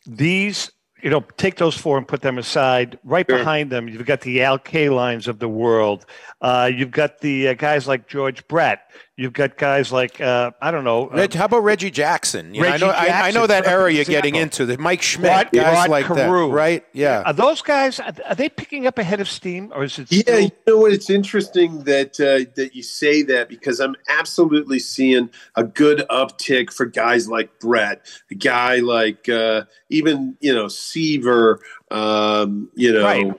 [0.04, 2.98] These you know, take those four and put them aside.
[3.04, 3.38] Right sure.
[3.38, 6.06] behind them, you've got the Al Kalines of the world.
[6.40, 8.90] Uh, you've got the uh, guys like George Brett.
[9.18, 11.09] You've got guys like uh, I don't know.
[11.09, 12.54] Reg, how about Reggie Jackson?
[12.54, 14.64] You Reggie know, I know, Jackson, I, I know that era you're getting into.
[14.64, 16.46] The Mike Schmidt Rod, guys Rod like Carew.
[16.46, 16.85] that, right?
[16.92, 17.22] Yeah.
[17.26, 17.98] Are those guys?
[17.98, 20.07] Are they picking up ahead of steam, or is it?
[20.12, 20.92] Yeah, still- you know what?
[20.92, 26.72] It's interesting that uh, that you say that because I'm absolutely seeing a good uptick
[26.72, 31.59] for guys like Brett, a guy like uh, even you know Seaver,
[31.90, 33.02] um, you know.
[33.02, 33.33] Right.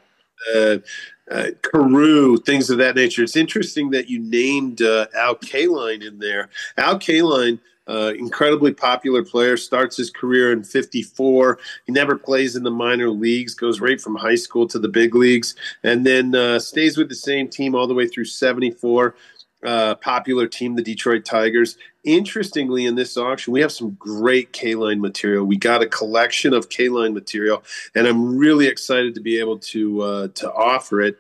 [0.56, 0.78] Uh,
[1.30, 3.24] uh, Carew, things of that nature.
[3.24, 6.50] It's interesting that you named uh, Al Kaline in there.
[6.78, 11.60] Al Kaline, uh, incredibly popular player, starts his career in 54.
[11.86, 15.16] He never plays in the minor leagues, goes right from high school to the big
[15.16, 19.16] leagues, and then uh, stays with the same team all the way through 74.
[19.62, 21.78] Uh, popular team, the Detroit Tigers.
[22.06, 25.44] Interestingly, in this auction, we have some great Kaline material.
[25.44, 27.62] We got a collection of Kaline material,
[27.94, 31.18] and I'm really excited to be able to uh, to offer it.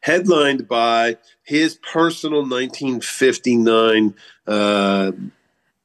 [0.00, 4.14] Headlined by his personal 1959
[4.46, 5.12] uh,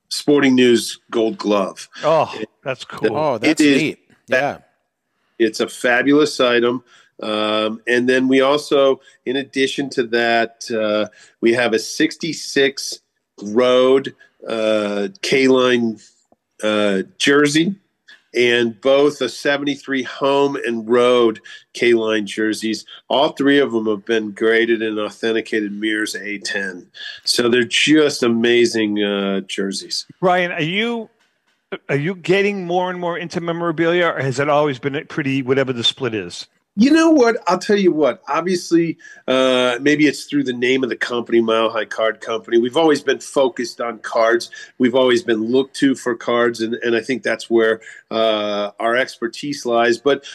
[0.10, 1.90] Sporting News Gold Glove.
[2.04, 3.16] Oh, that's cool.
[3.16, 4.00] Oh, that's neat.
[4.28, 4.60] Yeah,
[5.38, 6.84] it's a fabulous item.
[7.22, 11.08] Um, and then we also, in addition to that, uh,
[11.42, 13.00] we have a 66
[13.42, 14.16] road
[14.48, 16.02] uh, Kaline
[16.64, 17.76] uh, jersey
[18.36, 21.40] and both a 73 home and road
[21.74, 22.86] Kaline jerseys.
[23.08, 26.86] All three of them have been graded and authenticated MEARS A10.
[27.24, 30.06] So they're just amazing uh, jerseys.
[30.20, 31.10] Brian, are you
[31.90, 35.74] are you getting more and more into memorabilia, or has it always been pretty whatever
[35.74, 36.48] the split is?
[36.78, 37.38] You know what?
[37.48, 38.22] I'll tell you what.
[38.28, 38.98] Obviously,
[39.30, 42.58] uh, maybe it's through the name of the company, Mile High Card Company.
[42.58, 44.52] We've always been focused on cards.
[44.78, 47.80] We've always been looked to for cards, and, and I think that's where
[48.12, 50.00] uh, our expertise lies.
[50.00, 50.26] But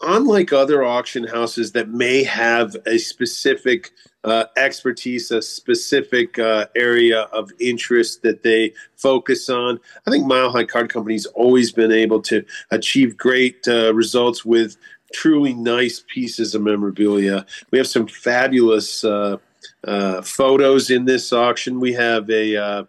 [0.00, 3.90] unlike other auction houses that may have a specific
[4.24, 9.78] uh, expertise, a specific uh, area of interest that they focus on.
[10.06, 14.76] I think Mile High Card Company's always been able to achieve great uh, results with
[15.12, 17.46] truly nice pieces of memorabilia.
[17.70, 19.38] We have some fabulous uh,
[19.84, 21.80] uh, photos in this auction.
[21.80, 22.84] We have a uh,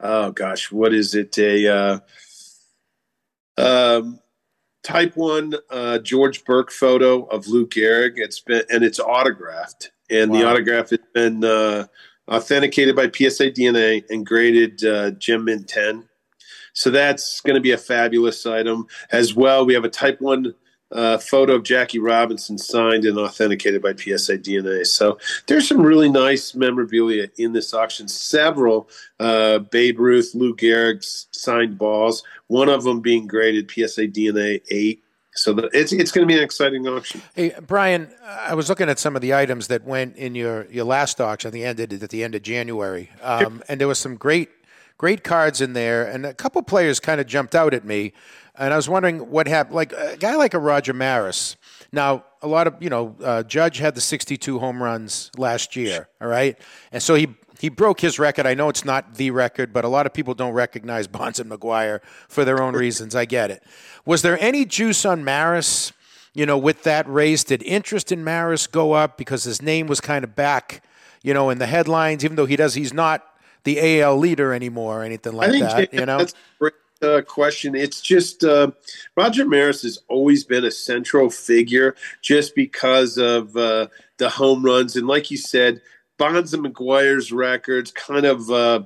[0.00, 1.36] oh gosh, what is it?
[1.38, 1.98] A uh,
[3.58, 4.20] um,
[4.82, 8.14] Type One uh, George Burke photo of Lou Gehrig.
[8.16, 10.38] It's been and it's autographed, and wow.
[10.38, 11.86] the autograph has been uh,
[12.28, 14.78] authenticated by PSA DNA and graded
[15.18, 16.08] Gem Mint 10.
[16.74, 19.66] So that's going to be a fabulous item as well.
[19.66, 20.54] We have a Type One
[20.92, 24.86] uh, photo of Jackie Robinson signed and authenticated by PSA DNA.
[24.86, 28.08] So there's some really nice memorabilia in this auction.
[28.08, 28.88] Several
[29.20, 32.22] uh, Babe Ruth, Lou Gehrig signed balls.
[32.46, 35.02] One of them being graded PSA DNA eight.
[35.34, 37.22] So the, it's it's going to be an exciting auction.
[37.36, 40.84] Hey Brian, I was looking at some of the items that went in your, your
[40.84, 41.52] last auction.
[41.52, 44.50] The ended at the end of January, um, and there was some great
[44.98, 48.12] great cards in there, and a couple players kind of jumped out at me
[48.58, 49.76] and I was wondering what happened.
[49.76, 51.56] Like a guy like a Roger Maris.
[51.92, 56.08] Now, a lot of you know, uh, Judge had the 62 home runs last year.
[56.20, 56.58] All right,
[56.92, 57.28] and so he
[57.60, 58.46] he broke his record.
[58.46, 61.50] I know it's not the record, but a lot of people don't recognize Bonds and
[61.50, 63.14] McGwire for their own reasons.
[63.14, 63.62] I get it.
[64.04, 65.92] Was there any juice on Maris?
[66.34, 70.00] You know, with that race, did interest in Maris go up because his name was
[70.00, 70.84] kind of back,
[71.22, 73.24] you know, in the headlines, even though he does, he's not
[73.68, 75.92] the AL leader anymore or anything like that.
[75.92, 77.74] you know, that's a great uh, question.
[77.74, 78.70] It's just uh,
[79.14, 84.96] Roger Maris has always been a central figure, just because of uh, the home runs
[84.96, 85.82] and, like you said,
[86.16, 88.50] Bonds and McGwire's records kind of.
[88.50, 88.82] Uh,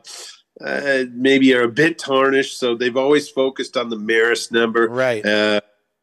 [0.61, 4.87] uh, maybe are a bit tarnished, so they've always focused on the Maris number.
[4.87, 5.25] Right.
[5.25, 5.61] Uh,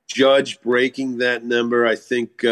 [0.08, 2.44] Judge breaking that number, I think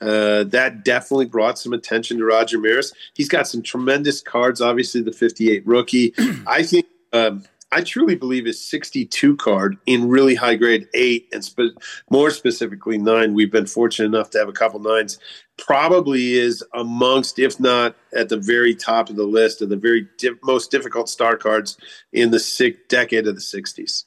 [0.00, 2.92] uh, uh, that definitely brought some attention to Roger Maris.
[3.14, 4.60] He's got some tremendous cards.
[4.60, 6.14] Obviously, the 58 rookie.
[6.46, 6.86] I think.
[7.12, 11.78] Um, I truly believe his 62 card in really high grade eight and spe-
[12.10, 13.32] more specifically nine.
[13.32, 15.20] We've been fortunate enough to have a couple nines.
[15.56, 20.08] Probably is amongst, if not at the very top of the list of the very
[20.18, 21.78] di- most difficult star cards
[22.12, 24.04] in the six- decade of the 60s.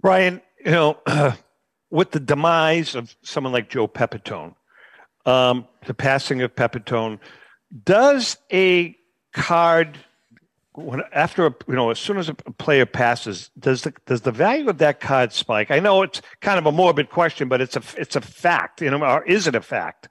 [0.00, 0.98] Brian, you know,
[1.90, 4.56] with the demise of someone like Joe Pepitone,
[5.28, 7.18] um, the passing of Pepitone,
[7.84, 8.96] does a
[9.32, 9.98] card
[10.74, 14.32] when after a, you know as soon as a player passes, does the does the
[14.32, 15.70] value of that card spike?
[15.70, 18.80] I know it's kind of a morbid question, but it's a it's a fact.
[18.80, 20.08] You know, or is it a fact?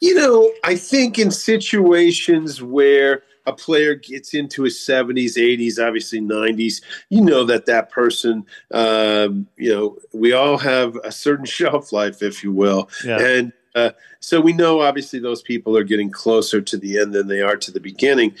[0.00, 6.20] You know, I think in situations where a player gets into his 70s, 80s, obviously
[6.20, 11.92] 90s, you know that that person, um, you know, we all have a certain shelf
[11.92, 12.88] life, if you will.
[13.04, 13.20] Yeah.
[13.20, 17.28] And uh, so we know obviously those people are getting closer to the end than
[17.28, 18.34] they are to the beginning.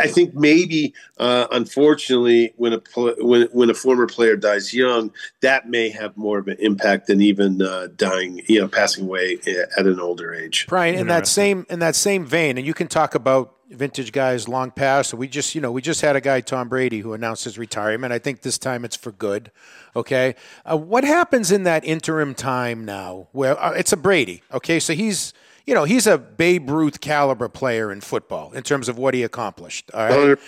[0.00, 5.12] I think maybe, uh, unfortunately, when a pl- when when a former player dies young,
[5.42, 9.38] that may have more of an impact than even uh, dying, you know, passing away
[9.76, 10.66] at an older age.
[10.66, 14.48] Brian, in that same in that same vein, and you can talk about vintage guys
[14.48, 15.14] long past.
[15.14, 18.12] We just you know we just had a guy Tom Brady who announced his retirement.
[18.12, 19.50] I think this time it's for good.
[19.96, 23.28] Okay, uh, what happens in that interim time now?
[23.32, 24.42] Where uh, it's a Brady.
[24.52, 25.32] Okay, so he's
[25.66, 29.22] you know, he's a Babe Ruth caliber player in football in terms of what he
[29.22, 29.90] accomplished.
[29.94, 30.38] All right.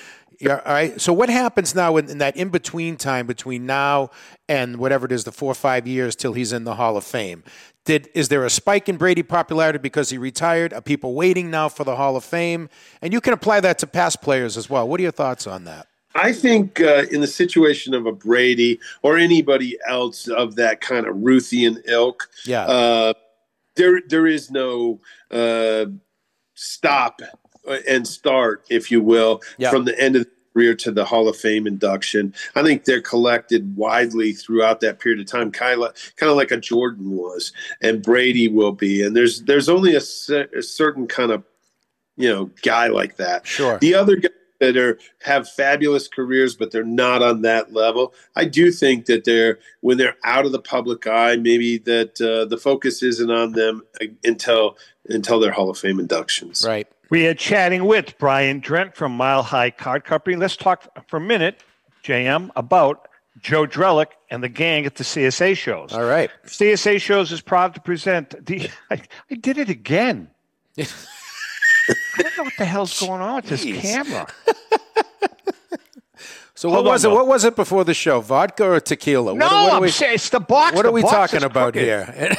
[0.41, 1.01] Yeah, all right.
[1.01, 4.11] So what happens now in, in that in between time between now
[4.49, 7.05] and whatever it is, the four or five years till he's in the Hall of
[7.05, 7.45] Fame?
[7.85, 10.73] Did is there a spike in Brady popularity because he retired?
[10.73, 12.69] Are people waiting now for the Hall of Fame?
[13.01, 14.89] And you can apply that to past players as well.
[14.89, 15.89] What are your thoughts on that?
[16.15, 21.07] I think uh, in the situation of a Brady or anybody else of that kind
[21.07, 22.65] of Ruthian ilk, Yeah.
[22.67, 23.15] uh,
[23.77, 25.87] there there is no uh,
[26.55, 27.21] stop
[27.89, 29.71] and start, if you will, Yeah.
[29.71, 32.35] from the end of career to the Hall of Fame induction.
[32.55, 36.51] I think they're collected widely throughout that period of time, kind of kind of like
[36.51, 39.03] a Jordan was, and Brady will be.
[39.03, 41.45] And there's there's only a, cer- a certain kind of
[42.17, 43.47] you know guy like that.
[43.47, 43.79] Sure.
[43.79, 48.15] The other guys that are have fabulous careers, but they're not on that level.
[48.37, 52.45] I do think that they're when they're out of the public eye, maybe that uh,
[52.45, 54.77] the focus isn't on them uh, until
[55.09, 56.65] until their Hall of Fame inductions.
[56.67, 56.87] Right.
[57.13, 60.35] We are chatting with Brian Drent from Mile High Card Company.
[60.35, 61.63] Let's talk for a minute,
[62.03, 63.07] JM, about
[63.39, 65.93] Joe Drellick and the gang at the CSA shows.
[65.93, 66.31] All right.
[66.47, 68.71] CSA shows is proud to present the.
[68.91, 70.31] I, I did it again.
[70.79, 70.87] I
[72.17, 73.83] don't know what the hell's going on with this Jeez.
[73.83, 74.27] camera.
[76.55, 77.11] So Hold what on, was it?
[77.11, 78.21] What was it before the show?
[78.21, 79.35] Vodka or tequila?
[79.35, 80.77] No, what, what are I'm we, saying it's the box.
[80.77, 81.83] what The are we talking about crooked.
[81.83, 82.37] here?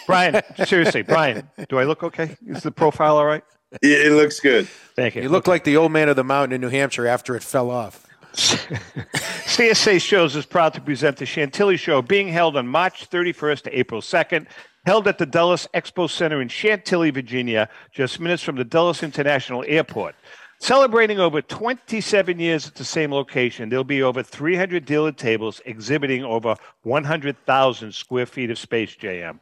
[0.06, 2.36] Brian, seriously, Brian, do I look okay?
[2.46, 3.42] Is the profile all right?
[3.82, 4.68] It, it looks good.
[4.96, 5.22] Thank you.
[5.22, 7.70] you look like the old man of the mountain in New Hampshire after it fell
[7.70, 8.06] off.
[8.34, 13.78] CSA Shows is proud to present the Chantilly Show being held on March 31st to
[13.78, 14.46] April 2nd,
[14.86, 19.64] held at the Dulles Expo Center in Chantilly, Virginia, just minutes from the Dulles International
[19.66, 20.16] Airport.
[20.58, 26.24] Celebrating over 27 years at the same location, there'll be over 300 dealer tables exhibiting
[26.24, 29.38] over 100,000 square feet of space, JM.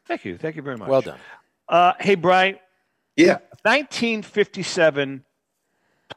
[0.09, 0.37] Thank you.
[0.37, 0.89] Thank you very much.
[0.89, 1.21] Well done.
[1.69, 2.57] Uh, hey, Brian,
[3.15, 3.39] Yeah.
[3.63, 5.25] 1957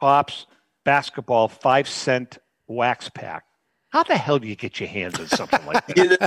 [0.00, 0.46] Topps
[0.82, 3.44] basketball five cent wax pack.
[3.90, 5.96] How the hell do you get your hands on something like that?
[5.96, 6.26] You know,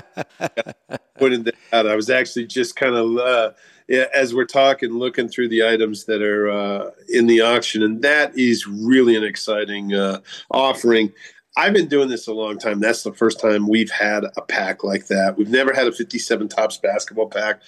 [1.17, 1.85] pointed that out.
[1.85, 3.51] I was actually just kind of, uh,
[3.82, 8.01] yeah, as we're talking, looking through the items that are uh, in the auction, and
[8.01, 10.19] that is really an exciting uh,
[10.51, 11.11] offering.
[11.55, 12.79] I've been doing this a long time.
[12.79, 15.37] That's the first time we've had a pack like that.
[15.37, 17.61] We've never had a 57 Topps basketball pack.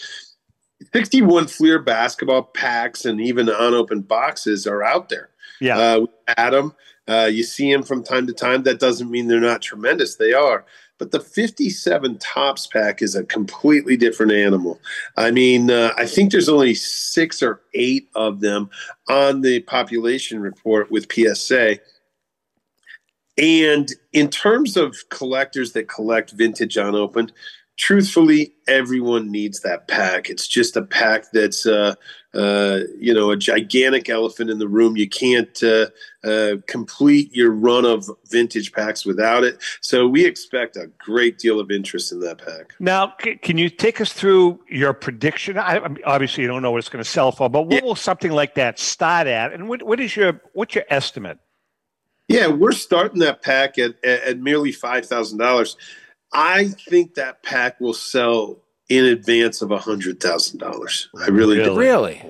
[0.93, 5.29] 61 Fleer basketball packs and even unopened boxes are out there.
[5.61, 5.77] Yeah.
[5.77, 6.05] Uh,
[6.49, 6.73] them.
[7.07, 8.63] Uh, you see them from time to time.
[8.63, 10.15] That doesn't mean they're not tremendous.
[10.15, 10.65] They are.
[10.97, 14.79] But the 57 Topps pack is a completely different animal.
[15.17, 18.69] I mean, uh, I think there's only six or eight of them
[19.09, 21.79] on the population report with PSA.
[23.37, 27.33] And in terms of collectors that collect vintage unopened,
[27.77, 30.29] truthfully, everyone needs that pack.
[30.29, 31.95] It's just a pack that's, uh,
[32.33, 34.97] uh, you know, a gigantic elephant in the room.
[34.97, 35.87] You can't uh,
[36.23, 39.61] uh, complete your run of vintage packs without it.
[39.81, 42.73] So we expect a great deal of interest in that pack.
[42.79, 45.57] Now, c- can you take us through your prediction?
[45.57, 47.75] I, I mean, obviously, you don't know what it's going to sell for, but what
[47.75, 47.83] Yeah.
[47.83, 49.53] will something like that start at?
[49.53, 51.39] And what, what is your what's your estimate?
[52.27, 55.77] Yeah, we're starting that pack at, at, at merely five thousand dollars.
[56.35, 58.57] I think that pack will sell
[58.89, 61.09] in advance of a hundred thousand dollars.
[61.17, 61.77] I really, do.
[61.77, 62.21] Really?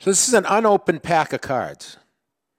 [0.00, 1.96] So this is an unopened pack of cards.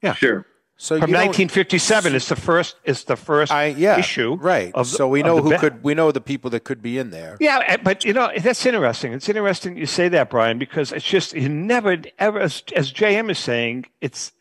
[0.01, 0.13] Yeah.
[0.13, 0.45] Sure.
[0.77, 2.75] So From 1957, it's the first.
[2.83, 4.35] It's the first I yeah issue.
[4.35, 4.73] right.
[4.73, 7.11] of so we know who ba- could we know the people that could be in
[7.11, 7.37] there.
[7.39, 9.13] Yeah, eh, but you know that's interesting.
[9.13, 13.31] It's interesting you say that, Brian, because it's just you never ever, as, as JM
[13.31, 14.33] is saying, it's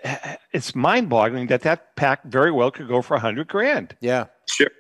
[0.53, 3.97] it's mind-boggling that that pack very well could go for a hundred grand.
[4.01, 4.27] Yeah.
[4.47, 4.71] Sure.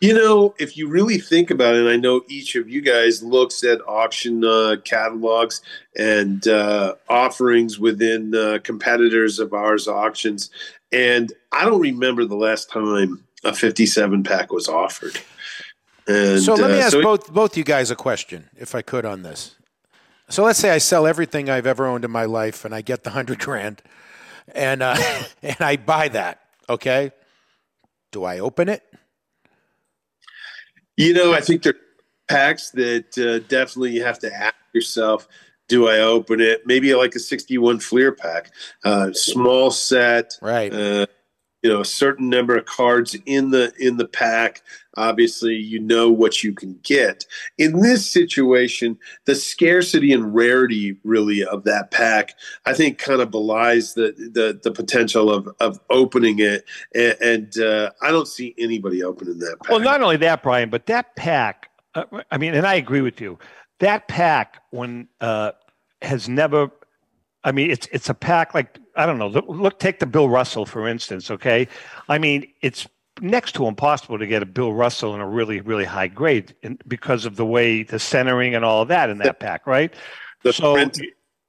[0.00, 3.22] You know, if you really think about it, and I know each of you guys
[3.22, 5.60] looks at auction uh, catalogs
[5.94, 10.50] and uh, offerings within uh, competitors of ours auctions,
[10.90, 15.20] and I don't remember the last time a 57 pack was offered.
[16.06, 18.80] And so let me uh, ask so- both both you guys a question, if I
[18.82, 19.56] could, on this.
[20.30, 23.04] So let's say I sell everything I've ever owned in my life, and I get
[23.04, 23.82] the hundred grand,
[24.54, 24.96] and uh,
[25.42, 26.40] and I buy that.
[26.70, 27.12] Okay,
[28.12, 28.82] do I open it?
[31.00, 31.76] You know, I think there are
[32.28, 35.26] packs that uh, definitely you have to ask yourself,
[35.66, 36.66] do I open it?
[36.66, 38.52] Maybe like a 61 Fleer pack,
[38.84, 40.70] uh, small set, Right.
[40.70, 41.06] uh,
[41.62, 44.62] you know, a certain number of cards in the in the pack.
[44.96, 47.24] Obviously, you know what you can get.
[47.58, 52.34] In this situation, the scarcity and rarity really of that pack,
[52.66, 56.64] I think, kind of belies the the, the potential of of opening it.
[56.94, 59.70] And, and uh, I don't see anybody opening that pack.
[59.70, 61.70] Well, not only that, Brian, but that pack.
[61.94, 63.38] Uh, I mean, and I agree with you.
[63.80, 65.52] That pack, when uh,
[66.02, 66.70] has never.
[67.42, 69.28] I mean, it's it's a pack like I don't know.
[69.28, 71.30] Look, look, take the Bill Russell for instance.
[71.30, 71.66] Okay,
[72.08, 72.86] I mean, it's
[73.20, 76.78] next to impossible to get a Bill Russell in a really really high grade in,
[76.86, 79.92] because of the way the centering and all of that in that pack, right?
[80.42, 81.00] The so, print-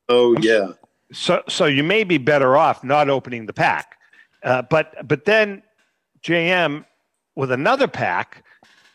[0.10, 0.72] oh yeah.
[1.12, 3.98] so so you may be better off not opening the pack,
[4.44, 5.64] uh, but but then
[6.24, 6.86] JM
[7.36, 8.44] with another pack.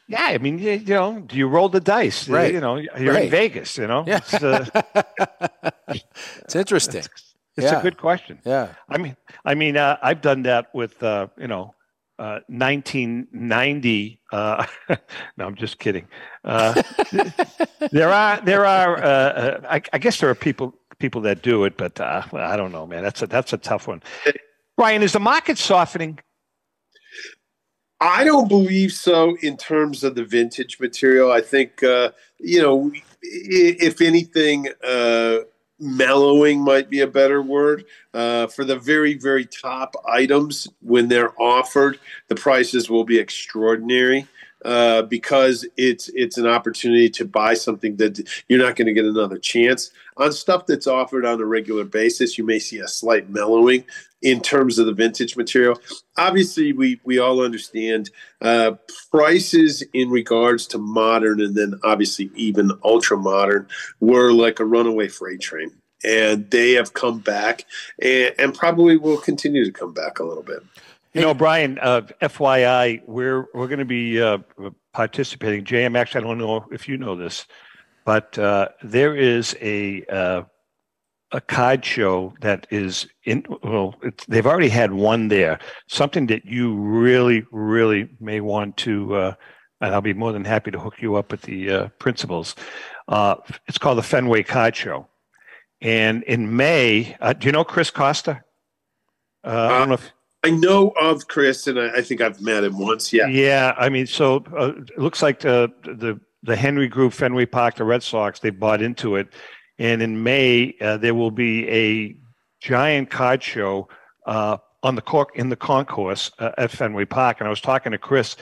[0.09, 2.29] Yeah, I mean, you, you know, do you roll the dice?
[2.29, 2.55] Right.
[2.55, 3.25] You know, you're Right.
[3.25, 3.77] in Vegas.
[3.77, 4.19] You know, Yeah.
[4.19, 4.65] it's, uh,
[6.45, 7.01] It's interesting.
[7.05, 7.35] it's
[7.65, 7.79] Yeah.
[7.79, 8.39] a good question.
[8.45, 8.75] Yeah.
[8.89, 11.75] I mean, I mean, uh, I've done that with uh, you know,
[12.19, 14.21] uh, 1990.
[14.33, 14.67] Uh,
[15.37, 16.07] no, I'm just kidding.
[16.45, 16.83] Uh,
[17.91, 18.97] there are there are.
[18.99, 22.51] Uh, uh, I, I guess there are people people that do it, but uh, well,
[22.51, 23.03] I don't know, man.
[23.03, 24.03] That's a that's a tough one.
[24.79, 26.19] Ryan, is the market softening?
[28.01, 31.33] I don't believe so in terms of the vintage material.
[31.33, 32.93] I think, uh, you know,
[33.23, 35.39] if anything, uh,
[35.79, 37.85] mellowing might be a better word.
[38.15, 41.99] Uh, for the very, very top items, when they're offered,
[42.29, 44.27] the prices will be extraordinary.
[44.65, 48.19] Uh, because it's it's an opportunity to buy something that
[48.49, 52.39] you're not going to get another chance on stuff that's offered on a regular basis.
[52.39, 53.85] You may see a slight mellowing
[54.23, 55.79] in terms of the vintage material.
[56.17, 58.11] Obviously, we we all understand
[58.41, 58.73] uh,
[59.11, 63.67] prices in regards to modern and then obviously even ultra modern
[64.01, 65.71] were like a runaway freight train.
[66.05, 67.65] And they have come back
[68.01, 70.63] and, and probably will continue to come back a little bit.
[71.17, 71.79] You know, Brian.
[71.81, 74.39] Uh, FYI, we're we're going to be uh,
[74.93, 75.65] participating.
[75.65, 77.47] JM, actually, I don't know if you know this,
[78.07, 80.43] but uh, there is a uh,
[81.33, 83.45] a card show that is in.
[83.63, 85.59] Well, it's, they've already had one there.
[85.89, 89.15] Something that you really, really may want to.
[89.15, 89.35] Uh,
[89.83, 92.55] and I'll be more than happy to hook you up with the uh, principals.
[93.09, 93.37] Uh,
[93.67, 95.09] it's called the Fenway Card Show,
[95.83, 98.43] and in May, uh, do you know Chris Costa?
[99.45, 100.13] Uh, I don't know if
[100.45, 103.13] I know of Chris, and I, I think I've met him once.
[103.13, 103.27] Yeah.
[103.27, 107.77] Yeah, I mean, so uh, it looks like the the the Henry Group, Fenway Park,
[107.77, 109.29] the Red Sox, they bought into it,
[109.79, 112.17] and in May uh, there will be a
[112.61, 113.89] giant card show
[114.27, 117.39] uh, on the cork in the concourse uh, at Fenway Park.
[117.41, 118.37] And I was talking to Chris,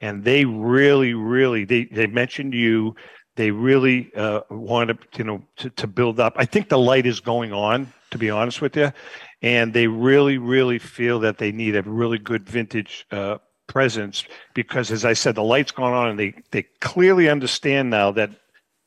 [0.00, 2.94] and they really, really they they mentioned you.
[3.36, 6.34] They really uh, wanted you know to, to build up.
[6.36, 7.92] I think the light is going on.
[8.12, 8.90] To be honest with you,
[9.42, 13.36] and they really, really feel that they need a really good vintage uh,
[13.68, 18.10] presence because, as I said, the light's gone on, and they they clearly understand now
[18.12, 18.30] that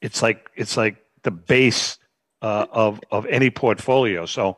[0.02, 1.98] it's like it's like the base
[2.42, 4.26] uh, of of any portfolio.
[4.26, 4.58] So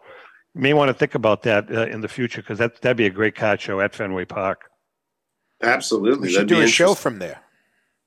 [0.55, 3.05] you may want to think about that uh, in the future because that that'd be
[3.05, 4.69] a great card show at Fenway Park.
[5.61, 7.39] Absolutely, We should That'd do a show from there.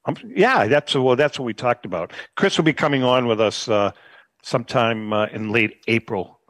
[0.05, 2.13] Um, yeah, that's well, that's what we talked about.
[2.37, 3.93] Chris will be coming on with us uh,
[4.43, 6.41] sometime uh, in late April.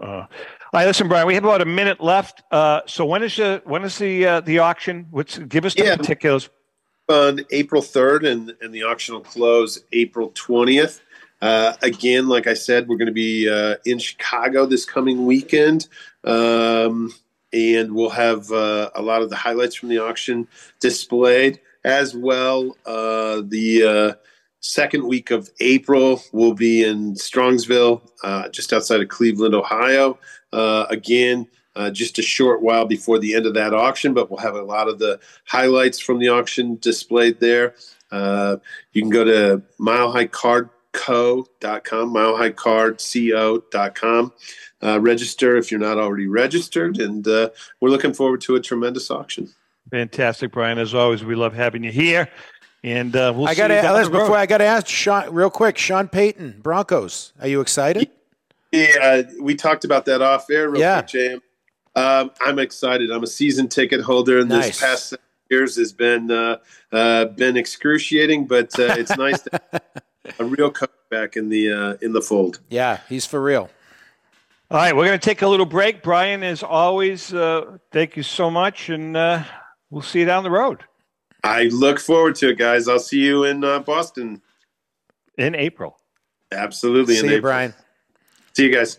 [0.77, 2.43] All right, listen, Brian, we have about a minute left.
[2.51, 5.07] Uh, so when is the when is the uh, the auction?
[5.11, 5.97] What's give us the Yeah.
[5.97, 6.51] particulars?
[7.09, 11.01] on April 3rd, and, and the auction will close April 20th.
[11.41, 15.89] Uh, again, like I said, we're going to be uh, in Chicago this coming weekend,
[16.24, 17.11] um,
[17.55, 20.47] and we'll have uh, a lot of the highlights from the auction
[20.79, 22.77] displayed as well.
[22.85, 24.14] Uh, the uh,
[24.61, 30.18] second week of April, we'll be in Strongsville, uh, just outside of Cleveland, Ohio.
[30.57, 31.47] Uh, again,
[31.77, 34.63] uh, just a short while before the end of that auction, but we'll have a
[34.63, 37.75] lot of the highlights from the auction displayed there.
[38.11, 38.57] Uh,
[38.95, 44.33] you can go to milehighcardco.com, milehighcardco.com.
[44.83, 47.51] Uh, register if you're not already registered, and uh,
[47.81, 49.51] we're looking forward to a tremendous auction.
[49.91, 50.79] Fantastic, Brian.
[50.79, 52.31] As always, we love having you here,
[52.83, 54.21] and uh, we'll I see got you to down the road.
[54.21, 55.77] before I got to ask Sean real quick.
[55.77, 57.35] Sean Payton, Broncos.
[57.41, 58.09] Are you excited?
[58.09, 58.15] Yeah,
[58.75, 61.01] uh, we talked about that off air real Yeah.
[61.03, 61.43] quick, Jam.
[61.95, 63.11] Um, I'm excited.
[63.11, 64.67] I'm a season ticket holder, and Nice.
[64.67, 66.59] this past seven years has been uh,
[66.93, 69.83] uh, been excruciating, but uh, it's nice to have
[70.41, 72.61] a real coach back in the uh, in the fold.
[72.69, 73.71] Yeah, he's for real.
[74.71, 76.03] All right, we're going to take a little break.
[76.03, 79.45] Brian, as always, uh, thank you so much, and uh,
[79.91, 80.83] we'll see you down the road
[81.45, 82.89] I look forward to it, guys.
[82.89, 84.43] I'll see you in uh, Boston.
[85.39, 85.97] in April.
[86.51, 87.14] Absolutely.
[87.14, 87.43] in See you, April.
[87.53, 87.75] Brian.
[88.57, 88.99] See you guys.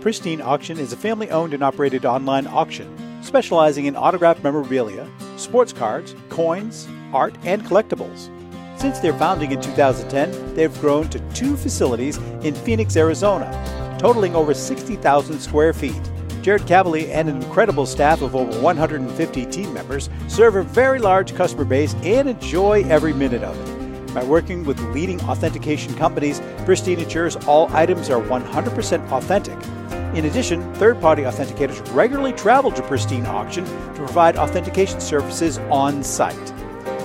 [0.00, 5.72] Pristine Auction is a family owned and operated online auction specializing in autographed memorabilia, sports
[5.72, 8.28] cards, coins, art, and collectibles.
[8.76, 13.46] Since their founding in 2010, they've grown to two facilities in Phoenix, Arizona,
[14.00, 16.10] totaling over 60,000 square feet.
[16.40, 21.36] Jared Cavalier and an incredible staff of over 150 team members serve a very large
[21.36, 23.71] customer base and enjoy every minute of it.
[24.14, 29.58] By working with leading authentication companies, Pristine ensures all items are 100% authentic.
[30.14, 36.02] In addition, third party authenticators regularly travel to Pristine Auction to provide authentication services on
[36.02, 36.52] site.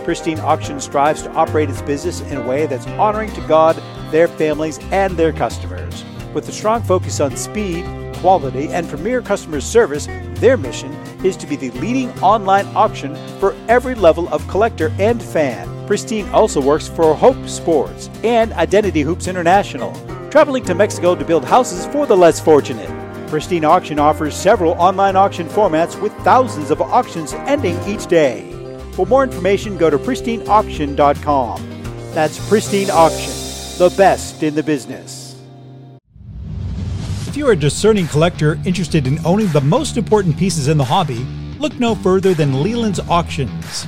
[0.03, 3.81] Pristine Auction strives to operate its business in a way that's honoring to God,
[4.11, 6.03] their families, and their customers.
[6.33, 7.85] With a strong focus on speed,
[8.15, 10.91] quality, and premier customer service, their mission
[11.23, 15.76] is to be the leading online auction for every level of collector and fan.
[15.87, 19.93] Pristine also works for Hope Sports and Identity Hoops International,
[20.29, 22.89] traveling to Mexico to build houses for the less fortunate.
[23.29, 28.51] Pristine Auction offers several online auction formats with thousands of auctions ending each day.
[28.91, 31.83] For more information, go to pristineauction.com.
[32.11, 33.31] That's Pristine Auction,
[33.77, 35.41] the best in the business.
[37.27, 41.25] If you're a discerning collector interested in owning the most important pieces in the hobby,
[41.59, 43.87] look no further than Leland's Auctions.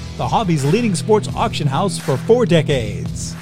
[0.21, 3.35] the hobby's leading sports auction house for four decades.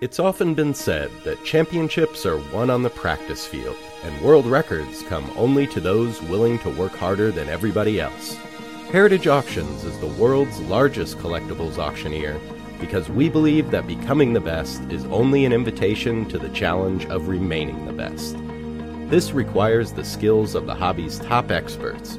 [0.00, 5.02] It's often been said that championships are won on the practice field, and world records
[5.02, 8.34] come only to those willing to work harder than everybody else.
[8.90, 12.40] Heritage Auctions is the world's largest collectibles auctioneer
[12.80, 17.28] because we believe that becoming the best is only an invitation to the challenge of
[17.28, 18.36] remaining the best.
[19.08, 22.18] This requires the skills of the hobby's top experts,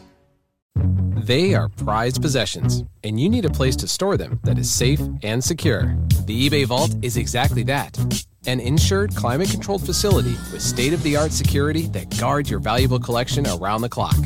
[0.75, 4.99] They are prized possessions, and you need a place to store them that is safe
[5.23, 5.95] and secure.
[6.25, 7.97] The eBay Vault is exactly that
[8.47, 12.99] an insured, climate controlled facility with state of the art security that guards your valuable
[12.99, 14.17] collection around the clock.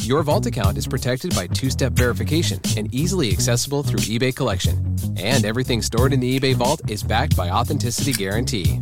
[0.00, 4.96] Your Vault account is protected by two step verification and easily accessible through eBay Collection.
[5.18, 8.80] And everything stored in the eBay Vault is backed by Authenticity Guarantee.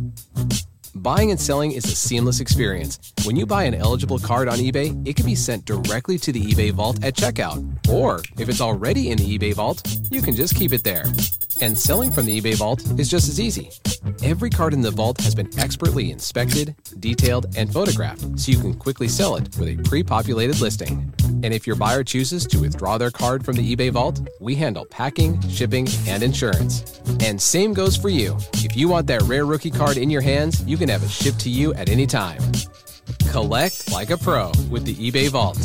[0.99, 3.13] Buying and selling is a seamless experience.
[3.23, 6.41] When you buy an eligible card on eBay, it can be sent directly to the
[6.41, 7.63] eBay vault at checkout.
[7.89, 9.81] Or, if it's already in the eBay vault,
[10.11, 11.05] you can just keep it there.
[11.61, 13.69] And selling from the eBay vault is just as easy.
[14.23, 18.73] Every card in the vault has been expertly inspected, detailed, and photographed so you can
[18.73, 21.13] quickly sell it with a pre populated listing.
[21.43, 24.85] And if your buyer chooses to withdraw their card from the eBay vault, we handle
[24.85, 26.99] packing, shipping, and insurance.
[27.21, 28.37] And same goes for you.
[28.55, 31.39] If you want that rare rookie card in your hands, you can have it shipped
[31.41, 32.41] to you at any time.
[33.29, 35.57] Collect like a pro with the eBay Vault.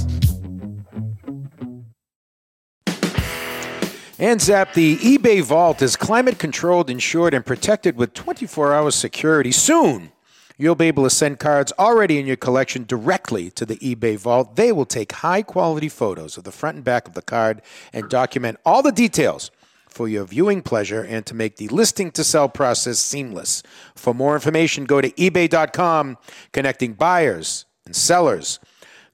[4.19, 9.51] And Zap, the eBay Vault is climate controlled, insured, and protected with 24 hour security.
[9.51, 10.13] Soon,
[10.57, 14.57] you'll be able to send cards already in your collection directly to the eBay Vault.
[14.57, 17.61] They will take high quality photos of the front and back of the card
[17.93, 19.51] and document all the details
[19.95, 23.63] for your viewing pleasure and to make the listing to sell process seamless.
[23.95, 26.19] For more information, go to ebay.com,
[26.53, 28.59] connecting buyers and sellers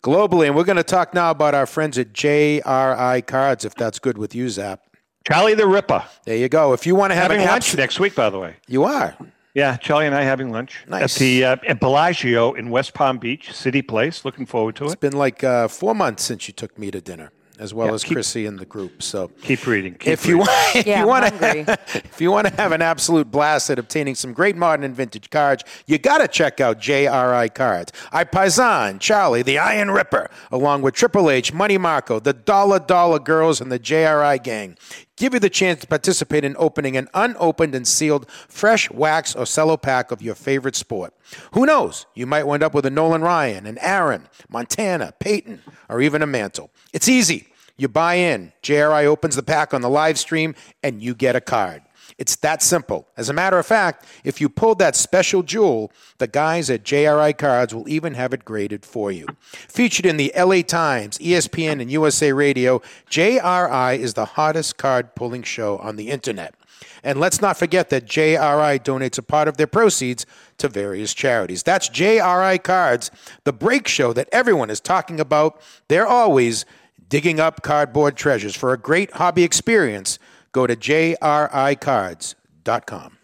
[0.02, 0.46] globally.
[0.46, 4.16] And we're going to talk now about our friends at JRI Cards, if that's good
[4.18, 4.80] with you, Zap.
[5.26, 6.02] Charlie the Ripper.
[6.24, 6.72] There you go.
[6.72, 8.56] If you want to have having lunch abs- next week, by the way.
[8.66, 9.16] You are.
[9.52, 11.16] Yeah, Charlie and I having lunch Nice.
[11.16, 14.24] at the uh, at Bellagio in West Palm Beach, City Place.
[14.24, 17.00] Looking forward to It's It's been like uh, four months since you took me to
[17.00, 19.02] dinner, as well Yeah, as keep- Chrissy and the group.
[19.02, 19.94] So Keep reading.
[19.94, 20.46] Keep if you reading.
[20.48, 23.70] want, if Yeah, you I'm want to, if you want to have an absolute blast
[23.70, 27.92] at obtaining some great modern and vintage cards, you got to check out JRI Cards.
[28.12, 33.18] I Paisan, Charlie, the Iron Ripper, along with Triple H, Money Marco, the Dollar Dollar
[33.18, 34.76] Girls, and the JRI Gang.
[35.16, 39.44] Give you the chance to participate in opening an unopened and sealed fresh wax or
[39.44, 41.12] cello pack of your favorite sport.
[41.52, 42.06] Who knows?
[42.14, 46.26] You might wind up with a Nolan Ryan, an Aaron, Montana, Peyton, or even a
[46.26, 46.70] Mantle.
[46.94, 47.48] It's easy.
[47.80, 51.40] You buy in, JRI opens the pack on the live stream, and you get a
[51.40, 51.80] card.
[52.18, 53.08] It's that simple.
[53.16, 57.38] As a matter of fact, if you pull that special jewel, the guys at JRI
[57.38, 59.24] Cards will even have it graded for you.
[59.40, 65.42] Featured in the LA Times, ESPN, and USA Radio, JRI is the hottest card pulling
[65.42, 66.54] show on the internet.
[67.02, 70.26] And let's not forget that JRI donates a part of their proceeds
[70.58, 71.62] to various charities.
[71.62, 73.10] That's JRI Cards,
[73.44, 75.62] the break show that everyone is talking about.
[75.88, 76.66] They're always
[77.10, 78.56] digging up cardboard treasures.
[78.56, 80.18] For a great hobby experience,
[80.52, 83.16] Go to jricards.com.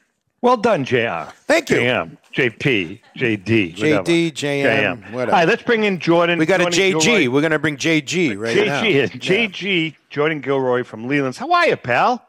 [0.42, 1.32] Well done, JR.
[1.46, 1.78] Thank you.
[1.78, 4.02] JM, JP, JD, whatever.
[4.04, 5.32] JD, JM, whatever.
[5.32, 6.38] All right, let's bring in Jordan.
[6.38, 7.00] We got a JG.
[7.02, 7.28] Gilroy.
[7.28, 8.80] We're going to bring JG right now.
[8.82, 11.36] JG, is JG, Jordan Gilroy from Leland's.
[11.38, 12.24] How are you, pal?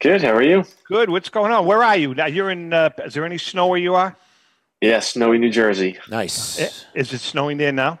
[0.00, 0.22] Good.
[0.22, 0.64] How are you?
[0.86, 1.10] Good.
[1.10, 1.66] What's going on?
[1.66, 2.14] Where are you?
[2.14, 2.72] Now you're in.
[2.72, 4.16] Uh, is there any snow where you are?
[4.80, 5.98] Yeah, snowy New Jersey.
[6.08, 6.58] Nice.
[6.58, 7.98] Eh, Is it snowing there now?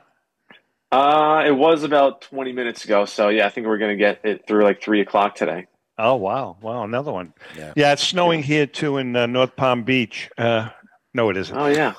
[0.92, 3.04] Uh, it was about 20 minutes ago.
[3.04, 5.66] So, yeah, I think we're going to get it through like 3 o'clock today.
[6.02, 7.34] Oh wow, wow, another one.
[7.76, 10.30] Yeah, it's snowing here too in uh, North Palm Beach.
[10.38, 10.70] Uh,
[11.12, 11.54] no, it isn't.
[11.54, 11.92] Oh, yeah.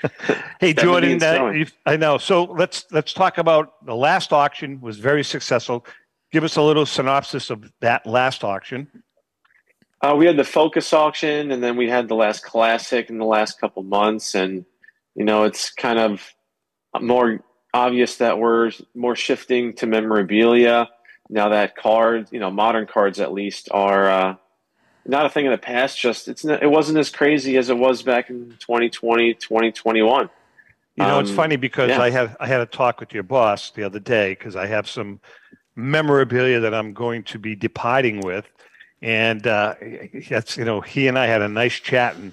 [0.60, 1.66] hey, Jordan, uh, snowing.
[1.84, 2.16] I know.
[2.16, 4.80] So let's let's talk about the last auction.
[4.80, 5.84] Was very successful.
[6.32, 8.88] Give us a little synopsis of that last auction.
[10.00, 13.24] Uh, we had the Focus auction, and then we had the last Classic in the
[13.24, 14.34] last couple months.
[14.34, 14.64] And,
[15.14, 16.34] you know, it's kind of
[17.00, 17.40] more
[17.74, 20.88] obvious that we're more shifting to memorabilia
[21.28, 24.36] now that cards, you know, modern cards at least, are uh,
[25.06, 25.98] not a thing of the past.
[25.98, 30.30] Just it's not, it wasn't as crazy as it was back in 2020, 2021.
[30.96, 32.00] You know, it's Um, funny because yeah.
[32.00, 34.88] I had I had a talk with your boss the other day because I have
[34.88, 35.20] some
[35.74, 38.46] memorabilia that I'm going to be departing with,
[39.02, 39.74] and uh,
[40.28, 42.32] that's you know he and I had a nice chat, and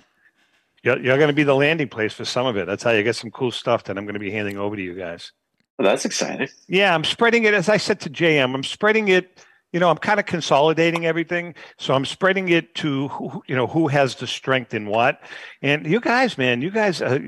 [0.84, 2.66] you're, you're going to be the landing place for some of it.
[2.68, 4.82] That's how you get some cool stuff that I'm going to be handing over to
[4.82, 5.32] you guys.
[5.78, 6.48] Well, that's exciting.
[6.68, 8.54] Yeah, I'm spreading it as I said to JM.
[8.54, 9.44] I'm spreading it.
[9.74, 13.68] You know, I'm kind of consolidating everything, so I'm spreading it to who, you know
[13.68, 15.22] who has the strength in what.
[15.62, 17.20] And you guys, man, you guys, uh,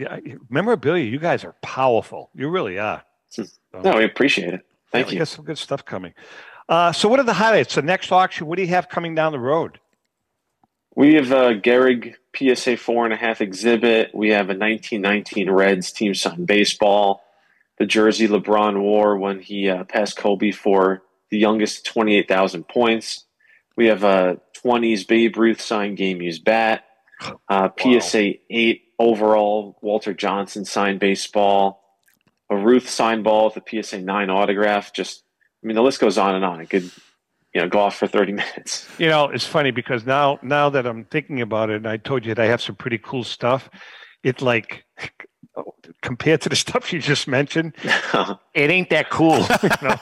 [0.50, 2.32] memorabilia, you guys are powerful.
[2.36, 3.02] You really are.
[3.30, 3.46] So,
[3.82, 4.62] No, we appreciate it.
[4.92, 5.20] Thank yeah, we you.
[5.20, 6.14] got some good stuff coming.
[6.68, 7.76] Uh, so, what are the highlights?
[7.76, 8.46] The next auction.
[8.46, 9.80] What do you have coming down the road?
[10.96, 14.14] We have a Gehrig PSA four and a half exhibit.
[14.14, 17.24] We have a 1919 Reds team signed baseball.
[17.80, 23.26] The jersey LeBron wore when he uh, passed Kobe for the youngest 28,000 points.
[23.76, 26.86] We have a 20s Babe Ruth signed game used bat.
[27.50, 31.82] Uh, PSA eight overall Walter Johnson signed baseball.
[32.50, 34.94] A Ruth signed ball with a PSA nine autograph.
[34.94, 35.24] Just,
[35.64, 36.62] I mean, the list goes on and on.
[36.62, 36.92] It could,
[37.54, 38.88] you know, go off for 30 minutes.
[38.98, 42.26] You know, it's funny because now, now that I'm thinking about it, and I told
[42.26, 43.70] you that I have some pretty cool stuff.
[44.24, 44.86] It's like
[46.02, 47.74] compared to the stuff you just mentioned,
[48.54, 49.38] it ain't that cool.
[49.38, 49.96] you know?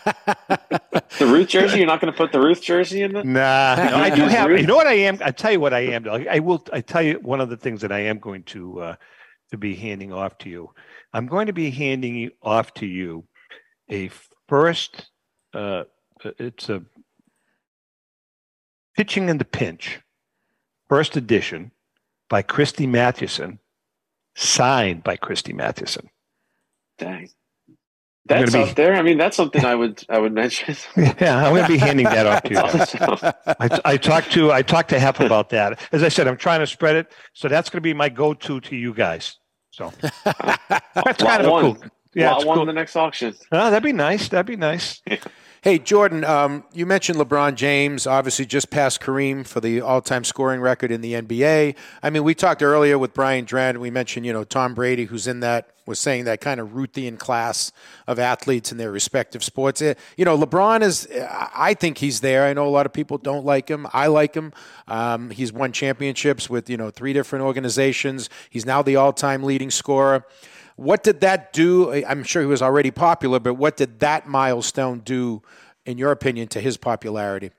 [1.20, 1.80] The Ruth jersey?
[1.80, 3.24] You're not going to put the Ruth jersey in the?
[3.24, 4.32] Nah, no, I do Ruth?
[4.32, 4.52] have.
[4.52, 5.18] You know what I am?
[5.24, 6.08] I tell you what I am.
[6.08, 6.64] I I will.
[6.72, 8.96] I tell you one of the things that I am going to uh,
[9.50, 10.70] to be handing off to you.
[11.14, 13.26] I'm going to be handing you- off to you
[13.90, 14.10] a
[14.48, 15.10] first.
[15.54, 15.84] Uh,
[16.38, 16.84] it's a
[19.02, 20.00] pitching in the pinch,
[20.88, 21.72] first edition
[22.30, 23.58] by Christy Mathewson,
[24.36, 26.08] signed by Christy Mathewson.
[27.00, 27.28] Dang.
[28.28, 28.94] That's be- out there.
[28.94, 30.76] I mean, that's something I would I would mention.
[31.20, 32.60] Yeah, I'm going to be handing that off to you.
[32.60, 33.34] Awesome.
[33.60, 35.80] I, I talked to I talked to Hef about that.
[35.92, 38.62] As I said, I'm trying to spread it, so that's going to be my go-to
[38.62, 39.38] to you guys.
[39.72, 39.92] So
[40.24, 41.78] that's kind of cool.
[42.14, 42.66] Yeah, Lot it's one cool.
[42.66, 43.36] the next auction.
[43.52, 44.28] Oh, that'd be nice.
[44.30, 45.02] That'd be nice.
[45.64, 50.24] Hey, Jordan, um, you mentioned LeBron James, obviously just passed Kareem for the all time
[50.24, 51.76] scoring record in the NBA.
[52.02, 55.28] I mean, we talked earlier with Brian Drent, we mentioned, you know, Tom Brady, who's
[55.28, 57.72] in that, was saying that kind of Ruthian class
[58.08, 59.84] of athletes in their respective sports.
[59.84, 61.08] Eh, You know, LeBron is,
[61.56, 62.46] I think he's there.
[62.48, 63.86] I know a lot of people don't like him.
[63.94, 64.54] I like him.
[64.88, 68.32] Um, he's won championships with, you know, three different organizations.
[68.50, 70.26] He's now the all time leading scorer.
[70.82, 71.92] What did that do?
[72.06, 75.44] I'm sure he was already popular, but what did that milestone do,
[75.86, 77.52] in your opinion, to his popularity?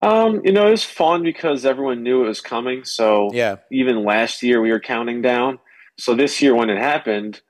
[0.00, 2.84] Um, you know, it was fun because everyone knew it was coming.
[2.84, 3.56] So Yeah.
[3.70, 5.58] even last year we were counting down.
[5.98, 7.40] So this year when it happened,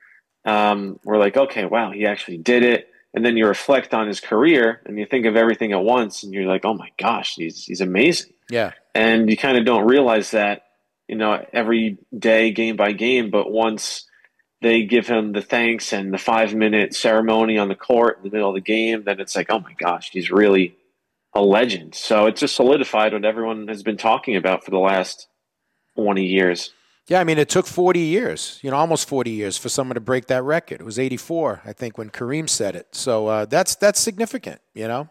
[0.45, 2.89] um, we're like, okay, wow, he actually did it.
[3.13, 6.33] And then you reflect on his career and you think of everything at once and
[6.33, 8.31] you're like, oh my gosh, he's he's amazing.
[8.49, 8.71] Yeah.
[8.93, 10.63] and you kind of don't realize that
[11.07, 14.05] you know every day game by game but once
[14.61, 18.33] they give him the thanks and the five minute ceremony on the court in the
[18.33, 20.75] middle of the game then it's like oh my gosh he's really
[21.33, 25.27] a legend so it just solidified what everyone has been talking about for the last
[25.95, 26.71] 20 years
[27.07, 30.01] Yeah, I mean, it took 40 years, you know, almost 40 years for someone to
[30.01, 30.81] break that record.
[30.81, 32.87] It was 84, I think, when Kareem said it.
[32.95, 35.07] So uh, that's that's significant, you know?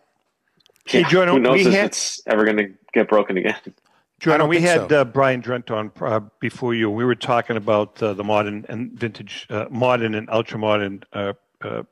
[0.87, 3.55] Hey, Jordan, who knows we if had- it's ever going to get broken again
[4.21, 5.01] Jordan, we had so.
[5.01, 6.91] uh, Brian Drent on uh, before you.
[6.91, 11.35] We were talking about uh, the modern and vintage, uh, modern and ultra modern uh,
[11.61, 11.83] uh,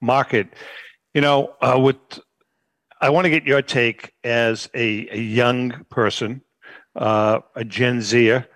[0.00, 0.48] market.
[1.14, 1.96] You know, uh, with
[3.00, 6.42] I want to get your take as a, a young person,
[6.94, 8.48] uh, a Gen Zer.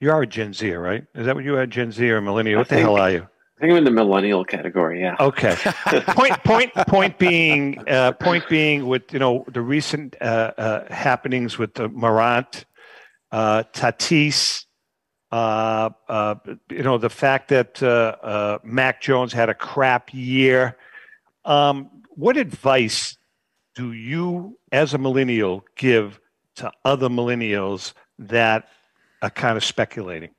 [0.00, 1.04] You are a Gen Zer, right?
[1.14, 2.58] Is that what you are, Gen Z or millennial?
[2.58, 3.28] What the think- hell are you?
[3.58, 5.00] I think I'm in the millennial category.
[5.00, 5.16] Yeah.
[5.18, 5.56] Okay.
[6.06, 11.58] point point point being uh, point being with you know the recent uh, uh, happenings
[11.58, 12.66] with the Morant,
[13.32, 14.64] uh, Tatis,
[15.32, 16.36] uh, uh,
[16.70, 20.76] you know the fact that uh, uh, Mac Jones had a crap year.
[21.44, 23.16] Um, what advice
[23.74, 26.20] do you, as a millennial, give
[26.56, 28.68] to other millennials that
[29.20, 30.30] are kind of speculating?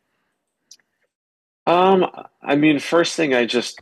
[1.70, 2.07] Um,
[2.41, 3.80] I mean, first thing I just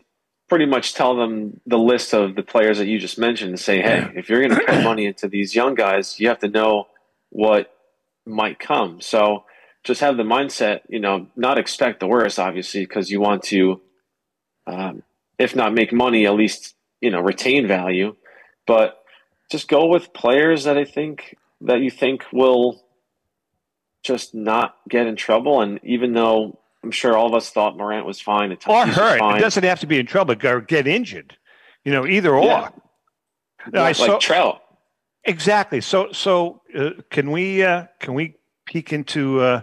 [0.49, 3.81] pretty much tell them the list of the players that you just mentioned and say,
[3.81, 6.87] hey, if you're going to put money into these young guys, you have to know
[7.29, 7.73] what
[8.25, 8.99] might come.
[8.99, 9.45] So
[9.85, 13.79] just have the mindset, you know, not expect the worst, obviously, because you want to,
[14.65, 15.03] um,
[15.39, 18.17] if not make money, at least you know retain value.
[18.65, 19.01] But
[19.49, 22.83] just go with players that I think that you think will
[24.03, 25.61] just not get in trouble.
[25.61, 29.41] And even though I'm sure all of us thought Morant was fine, or hurt, it
[29.41, 31.35] doesn't have to be in trouble or get injured.
[31.83, 32.45] You know, either or.
[32.45, 32.69] Yeah.
[33.73, 34.61] I like saw- Trout.
[35.25, 35.81] Exactly.
[35.81, 38.35] So, so uh, can we uh, can we
[38.65, 39.61] peek into uh,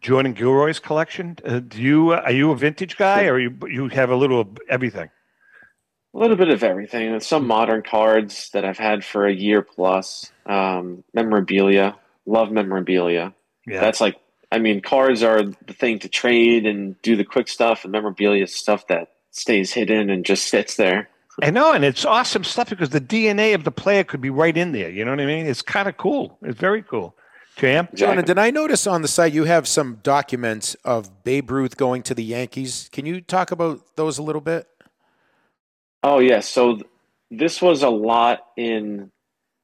[0.00, 1.36] Jordan Gilroy's collection?
[1.44, 4.40] Uh, do you uh, are you a vintage guy, or you you have a little
[4.40, 5.10] of everything?
[6.14, 7.12] A little bit of everything.
[7.12, 10.32] And some modern cards that I've had for a year plus.
[10.46, 11.96] Um, memorabilia.
[12.24, 13.34] Love memorabilia.
[13.66, 13.80] Yeah.
[13.80, 14.16] That's like,
[14.56, 18.44] I mean, cards are the thing to trade and do the quick stuff, and memorabilia
[18.44, 21.10] is stuff that stays hidden and just sits there.
[21.42, 24.56] I know, and it's awesome stuff because the DNA of the player could be right
[24.56, 24.88] in there.
[24.88, 25.44] You know what I mean?
[25.44, 26.38] It's kind of cool.
[26.40, 27.14] It's very cool.
[27.56, 31.76] Jam, Jonah, did I notice on the site you have some documents of Babe Ruth
[31.76, 32.88] going to the Yankees?
[32.92, 34.66] Can you talk about those a little bit?
[36.02, 36.86] Oh yeah, so th-
[37.30, 39.10] this was a lot in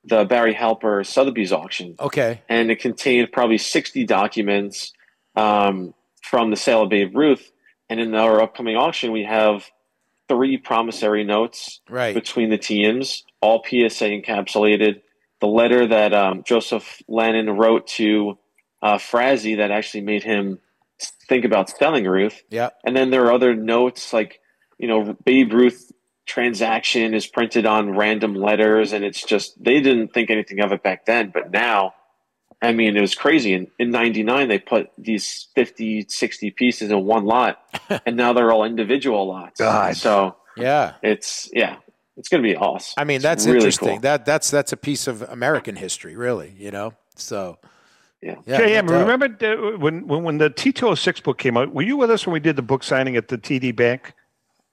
[0.05, 1.95] the Barry Halper Sotheby's auction.
[2.01, 2.43] Okay.
[2.49, 4.93] and it contained probably 60 documents
[5.37, 7.51] um, from the sale of Babe Ruth.
[7.89, 9.65] And in our upcoming auction, we have
[10.29, 12.15] three promissory notes Right.
[12.15, 15.03] between the teams, all PSA encapsulated.
[15.41, 18.39] The letter that um, Joseph Lannin wrote to
[18.81, 20.59] uh, Frazee that actually made him
[21.29, 22.43] think about selling Ruth.
[22.49, 22.71] Yeah.
[22.85, 24.41] And then there are other notes like,
[24.79, 25.91] you know, Babe Ruth
[26.27, 30.83] transaction is printed on random letters and it's just they didn't think anything of it
[30.83, 31.95] back then, but now
[32.61, 33.53] I mean it was crazy.
[33.55, 37.59] In in 99 they put these 50 60 pieces in one lot
[38.07, 39.59] and now they're all individual lots.
[39.61, 39.97] God.
[39.97, 40.95] So Yeah.
[41.03, 41.77] it's yeah,
[42.17, 42.95] it's going to be awesome.
[42.97, 43.89] I mean, It's that's really interesting.
[43.89, 43.99] cool.
[44.01, 46.55] That that's that's a piece of American history, really.
[46.57, 47.59] You know, so
[48.21, 48.37] yeah.
[48.47, 48.61] yeah.
[48.61, 51.75] JM, no remember the, when, when when the T206 book came out?
[51.75, 54.13] Were you with us when we did the book signing at the TD Bank?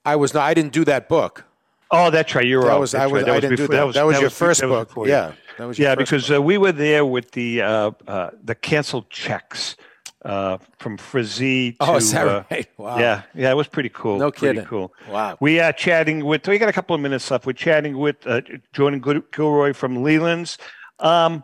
[0.04, 0.44] I was not.
[0.44, 1.44] I didn't do that book.
[1.90, 2.46] Oh, that's right.
[2.46, 3.32] You're That was- I was- right.
[3.32, 3.94] I didn't do that.
[3.94, 4.92] That was your first book.
[5.06, 8.54] Yeah, that was your yeah, because uh, we were there with the uh, uh, the
[8.54, 9.76] canceled checks
[10.24, 11.72] uh, from Frazee.
[11.72, 12.68] To, Oh, is that uh, right?
[12.78, 12.98] Wow.
[12.98, 14.18] Yeah, yeah, it was pretty cool.
[14.18, 14.68] No pretty kidding.
[14.68, 14.92] Cool.
[15.10, 15.36] Wow.
[15.40, 16.46] We are chatting with.
[16.46, 17.44] We got a couple of minutes left.
[17.44, 18.42] We're chatting with uh,
[18.72, 19.00] Jordan
[19.32, 20.58] Gilroy from Leland's.
[21.00, 21.42] Um,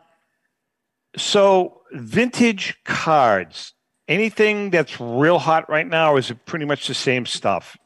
[1.16, 3.72] so, vintage cards.
[4.08, 7.76] Anything that's real hot right now, or is it pretty much the same stuff?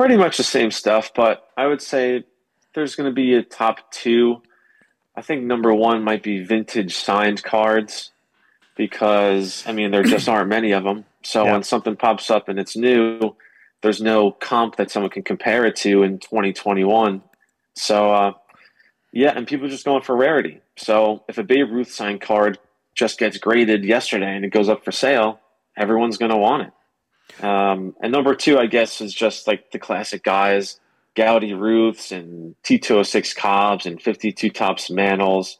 [0.00, 2.24] Pretty much the same stuff, but I would say
[2.74, 4.42] there's going to be a top two.
[5.14, 8.10] I think number one might be vintage signed cards
[8.76, 11.04] because, I mean, there just aren't many of them.
[11.22, 11.52] So Yeah.
[11.52, 13.36] when something pops up and it's new,
[13.82, 17.22] there's no comp that someone can compare it to in 2021.
[17.74, 18.32] So, uh,
[19.12, 20.60] yeah, and people are just going for rarity.
[20.76, 22.58] So if a Babe Ruth signed card
[22.94, 25.40] just gets graded yesterday and it goes up for sale,
[25.76, 26.72] everyone's going to want it.
[27.42, 30.80] Um, and number two, I guess, is just like the classic guys,
[31.16, 35.58] Goudey Ruths and T206 Cobbs and 52 Topps Mantles.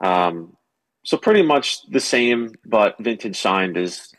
[0.00, 0.56] Um,
[1.04, 4.14] so pretty much the same, but vintage signed is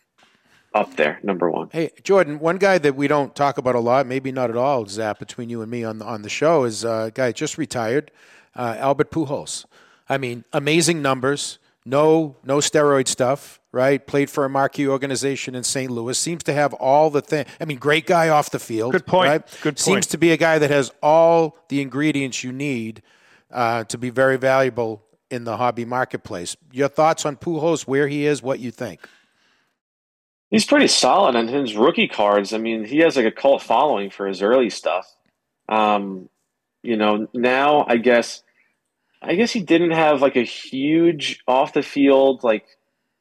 [0.74, 1.70] up there, number one.
[1.72, 4.86] Hey, Jordan, one guy that we don't talk about a lot, maybe not at all,
[4.86, 7.58] Zap, between you and me on the, on the show is uh, a guy just
[7.58, 8.12] retired,
[8.56, 9.66] uh, Albert Pujols.
[10.08, 14.06] I mean, amazing numbers, no no steroid stuff, right?
[14.06, 15.92] Played for a marquee organization in St.
[15.92, 16.18] Louis.
[16.18, 17.46] Seems to have all the thing.
[17.60, 18.92] I mean, great guy off the field.
[18.92, 19.30] Good point.
[19.30, 19.48] Right?
[19.62, 19.80] Good point.
[19.80, 23.02] Seems to be a guy that has all the ingredients you need
[23.52, 26.56] uh, to be very valuable in the hobby marketplace.
[26.72, 29.00] Your thoughts on Pujols, where he is, what you think?
[30.50, 32.54] He's pretty solid on his rookie cards.
[32.54, 35.16] I mean, he has like a cult following for his early stuff.
[35.70, 36.28] Um,
[36.84, 38.44] you know, now I guess,
[39.22, 42.66] I guess he didn't have like a huge off the field like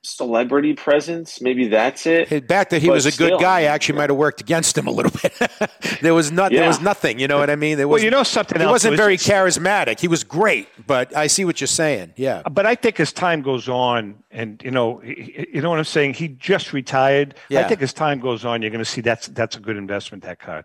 [0.02, 1.42] celebrity presence.
[1.42, 2.30] Maybe that's it.
[2.30, 4.78] The fact that he But was a still, good guy actually might have worked against
[4.78, 5.38] him a little bit.
[6.00, 6.52] there was not.
[6.52, 7.18] There was nothing.
[7.18, 7.76] You know what I mean?
[7.76, 10.00] There Well, you know something He else wasn't was- very charismatic.
[10.00, 12.14] He was great, but I see what you're saying.
[12.16, 12.42] Yeah.
[12.50, 15.78] But I think as time goes on, and you know, he- he- you know what
[15.78, 16.14] I'm saying.
[16.14, 17.34] He just retired.
[17.50, 17.60] Yeah.
[17.60, 20.22] I think as time goes on, you're going to see that's that's a good investment.
[20.24, 20.64] That card.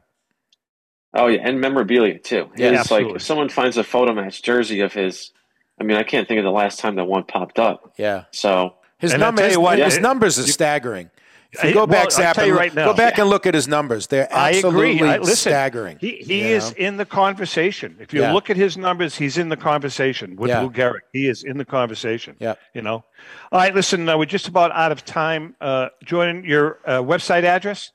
[1.15, 2.49] Oh yeah, and memorabilia too.
[2.57, 3.07] Yeah, His, absolutely.
[3.11, 5.31] like if someone finds a photo match jersey of his,
[5.79, 7.93] I mean, I can't think of the last time that one popped up.
[7.97, 8.25] Yeah.
[8.31, 9.43] So His And numbers.
[9.43, 11.09] tell you what, his it- numbers are staggering.
[11.51, 12.85] If you go well, back, I'll Zap, and you look- right now.
[12.87, 14.07] go back and look at his numbers.
[14.07, 15.07] They're I absolutely agree.
[15.07, 15.97] I, listen, staggering.
[16.01, 16.85] He he is know?
[16.85, 17.95] in the conversation.
[18.01, 18.33] If you Yeah.
[18.33, 20.59] look at his numbers, he's in the conversation with Yeah.
[20.63, 20.99] Lou Gehrig.
[21.13, 22.35] He is in the conversation.
[22.39, 22.55] Yeah.
[22.73, 23.05] You know.
[23.53, 23.73] All right.
[23.73, 25.55] Listen, uh, we're just about out of time.
[25.61, 27.91] Uh, Jordan, your uh, website address.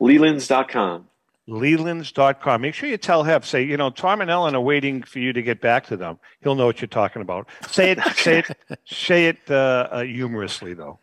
[0.00, 1.06] Lelands.com.
[1.50, 2.60] Lelands.com.
[2.62, 5.32] Make sure you tell Heff, say, you know, Tom and Ellen are waiting for you
[5.32, 6.18] to get back to them.
[6.42, 7.48] He'll know what you're talking about.
[7.68, 10.98] Say it, say it, say it uh, uh, humorously, though.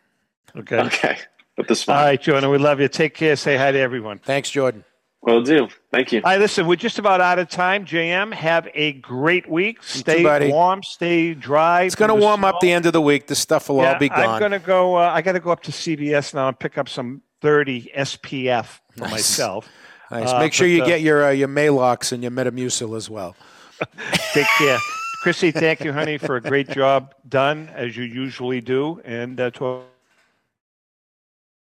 [0.55, 0.79] Okay.
[0.79, 1.17] Okay.
[1.57, 2.05] With the All smile.
[2.05, 2.87] right, Jordan, we love you.
[2.87, 3.35] Take care.
[3.35, 4.19] Say hi to everyone.
[4.19, 4.83] Thanks, Jordan.
[5.21, 5.67] Will do.
[5.91, 6.19] Thank you.
[6.19, 7.83] All right, listen, we're just about out of time.
[7.85, 9.81] JM, have a great week.
[9.83, 10.49] Stay buddy.
[10.49, 11.81] warm, stay dry.
[11.83, 13.27] It's going to warm up the end of the week.
[13.27, 14.19] The stuff will yeah, all be gone.
[14.19, 14.95] I'm going to go.
[14.95, 18.79] Uh, I got to go up to CVS now and pick up some 30 SPF
[18.91, 19.11] for Nice.
[19.11, 19.67] myself.
[20.11, 20.29] Nice.
[20.29, 23.09] Uh, Make sure but, you uh, get your uh, your Maalox and your Metamucil as
[23.09, 23.35] well.
[24.33, 24.77] Take care.
[25.21, 29.01] Chrissy, thank you, honey, for a great job done, as you usually do.
[29.03, 29.81] And uh, to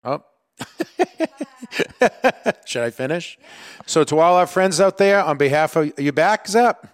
[0.03, 0.23] Oh.
[2.65, 3.37] Should I finish?
[3.85, 6.87] So, to all our friends out there, on behalf of you back, Zap?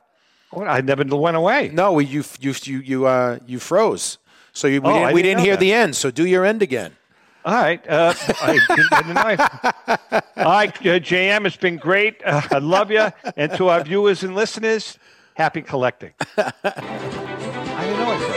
[0.52, 0.68] What?
[0.68, 1.70] I never went away.
[1.74, 4.18] No, we, you you you you uh you froze.
[4.54, 5.60] So you, we Oh, didn't, we didn't didn't hear that.
[5.60, 5.96] the end.
[5.96, 6.96] So do your end again.
[7.48, 7.80] All right.
[7.88, 9.22] Uh, I didn't, know.
[10.36, 12.22] All right, uh, JM, it's been great.
[12.26, 13.08] Uh, I love you.
[13.38, 15.00] And to our viewers and listeners,
[15.34, 16.12] happy collecting.
[16.38, 16.52] I
[17.86, 18.37] didn't know it.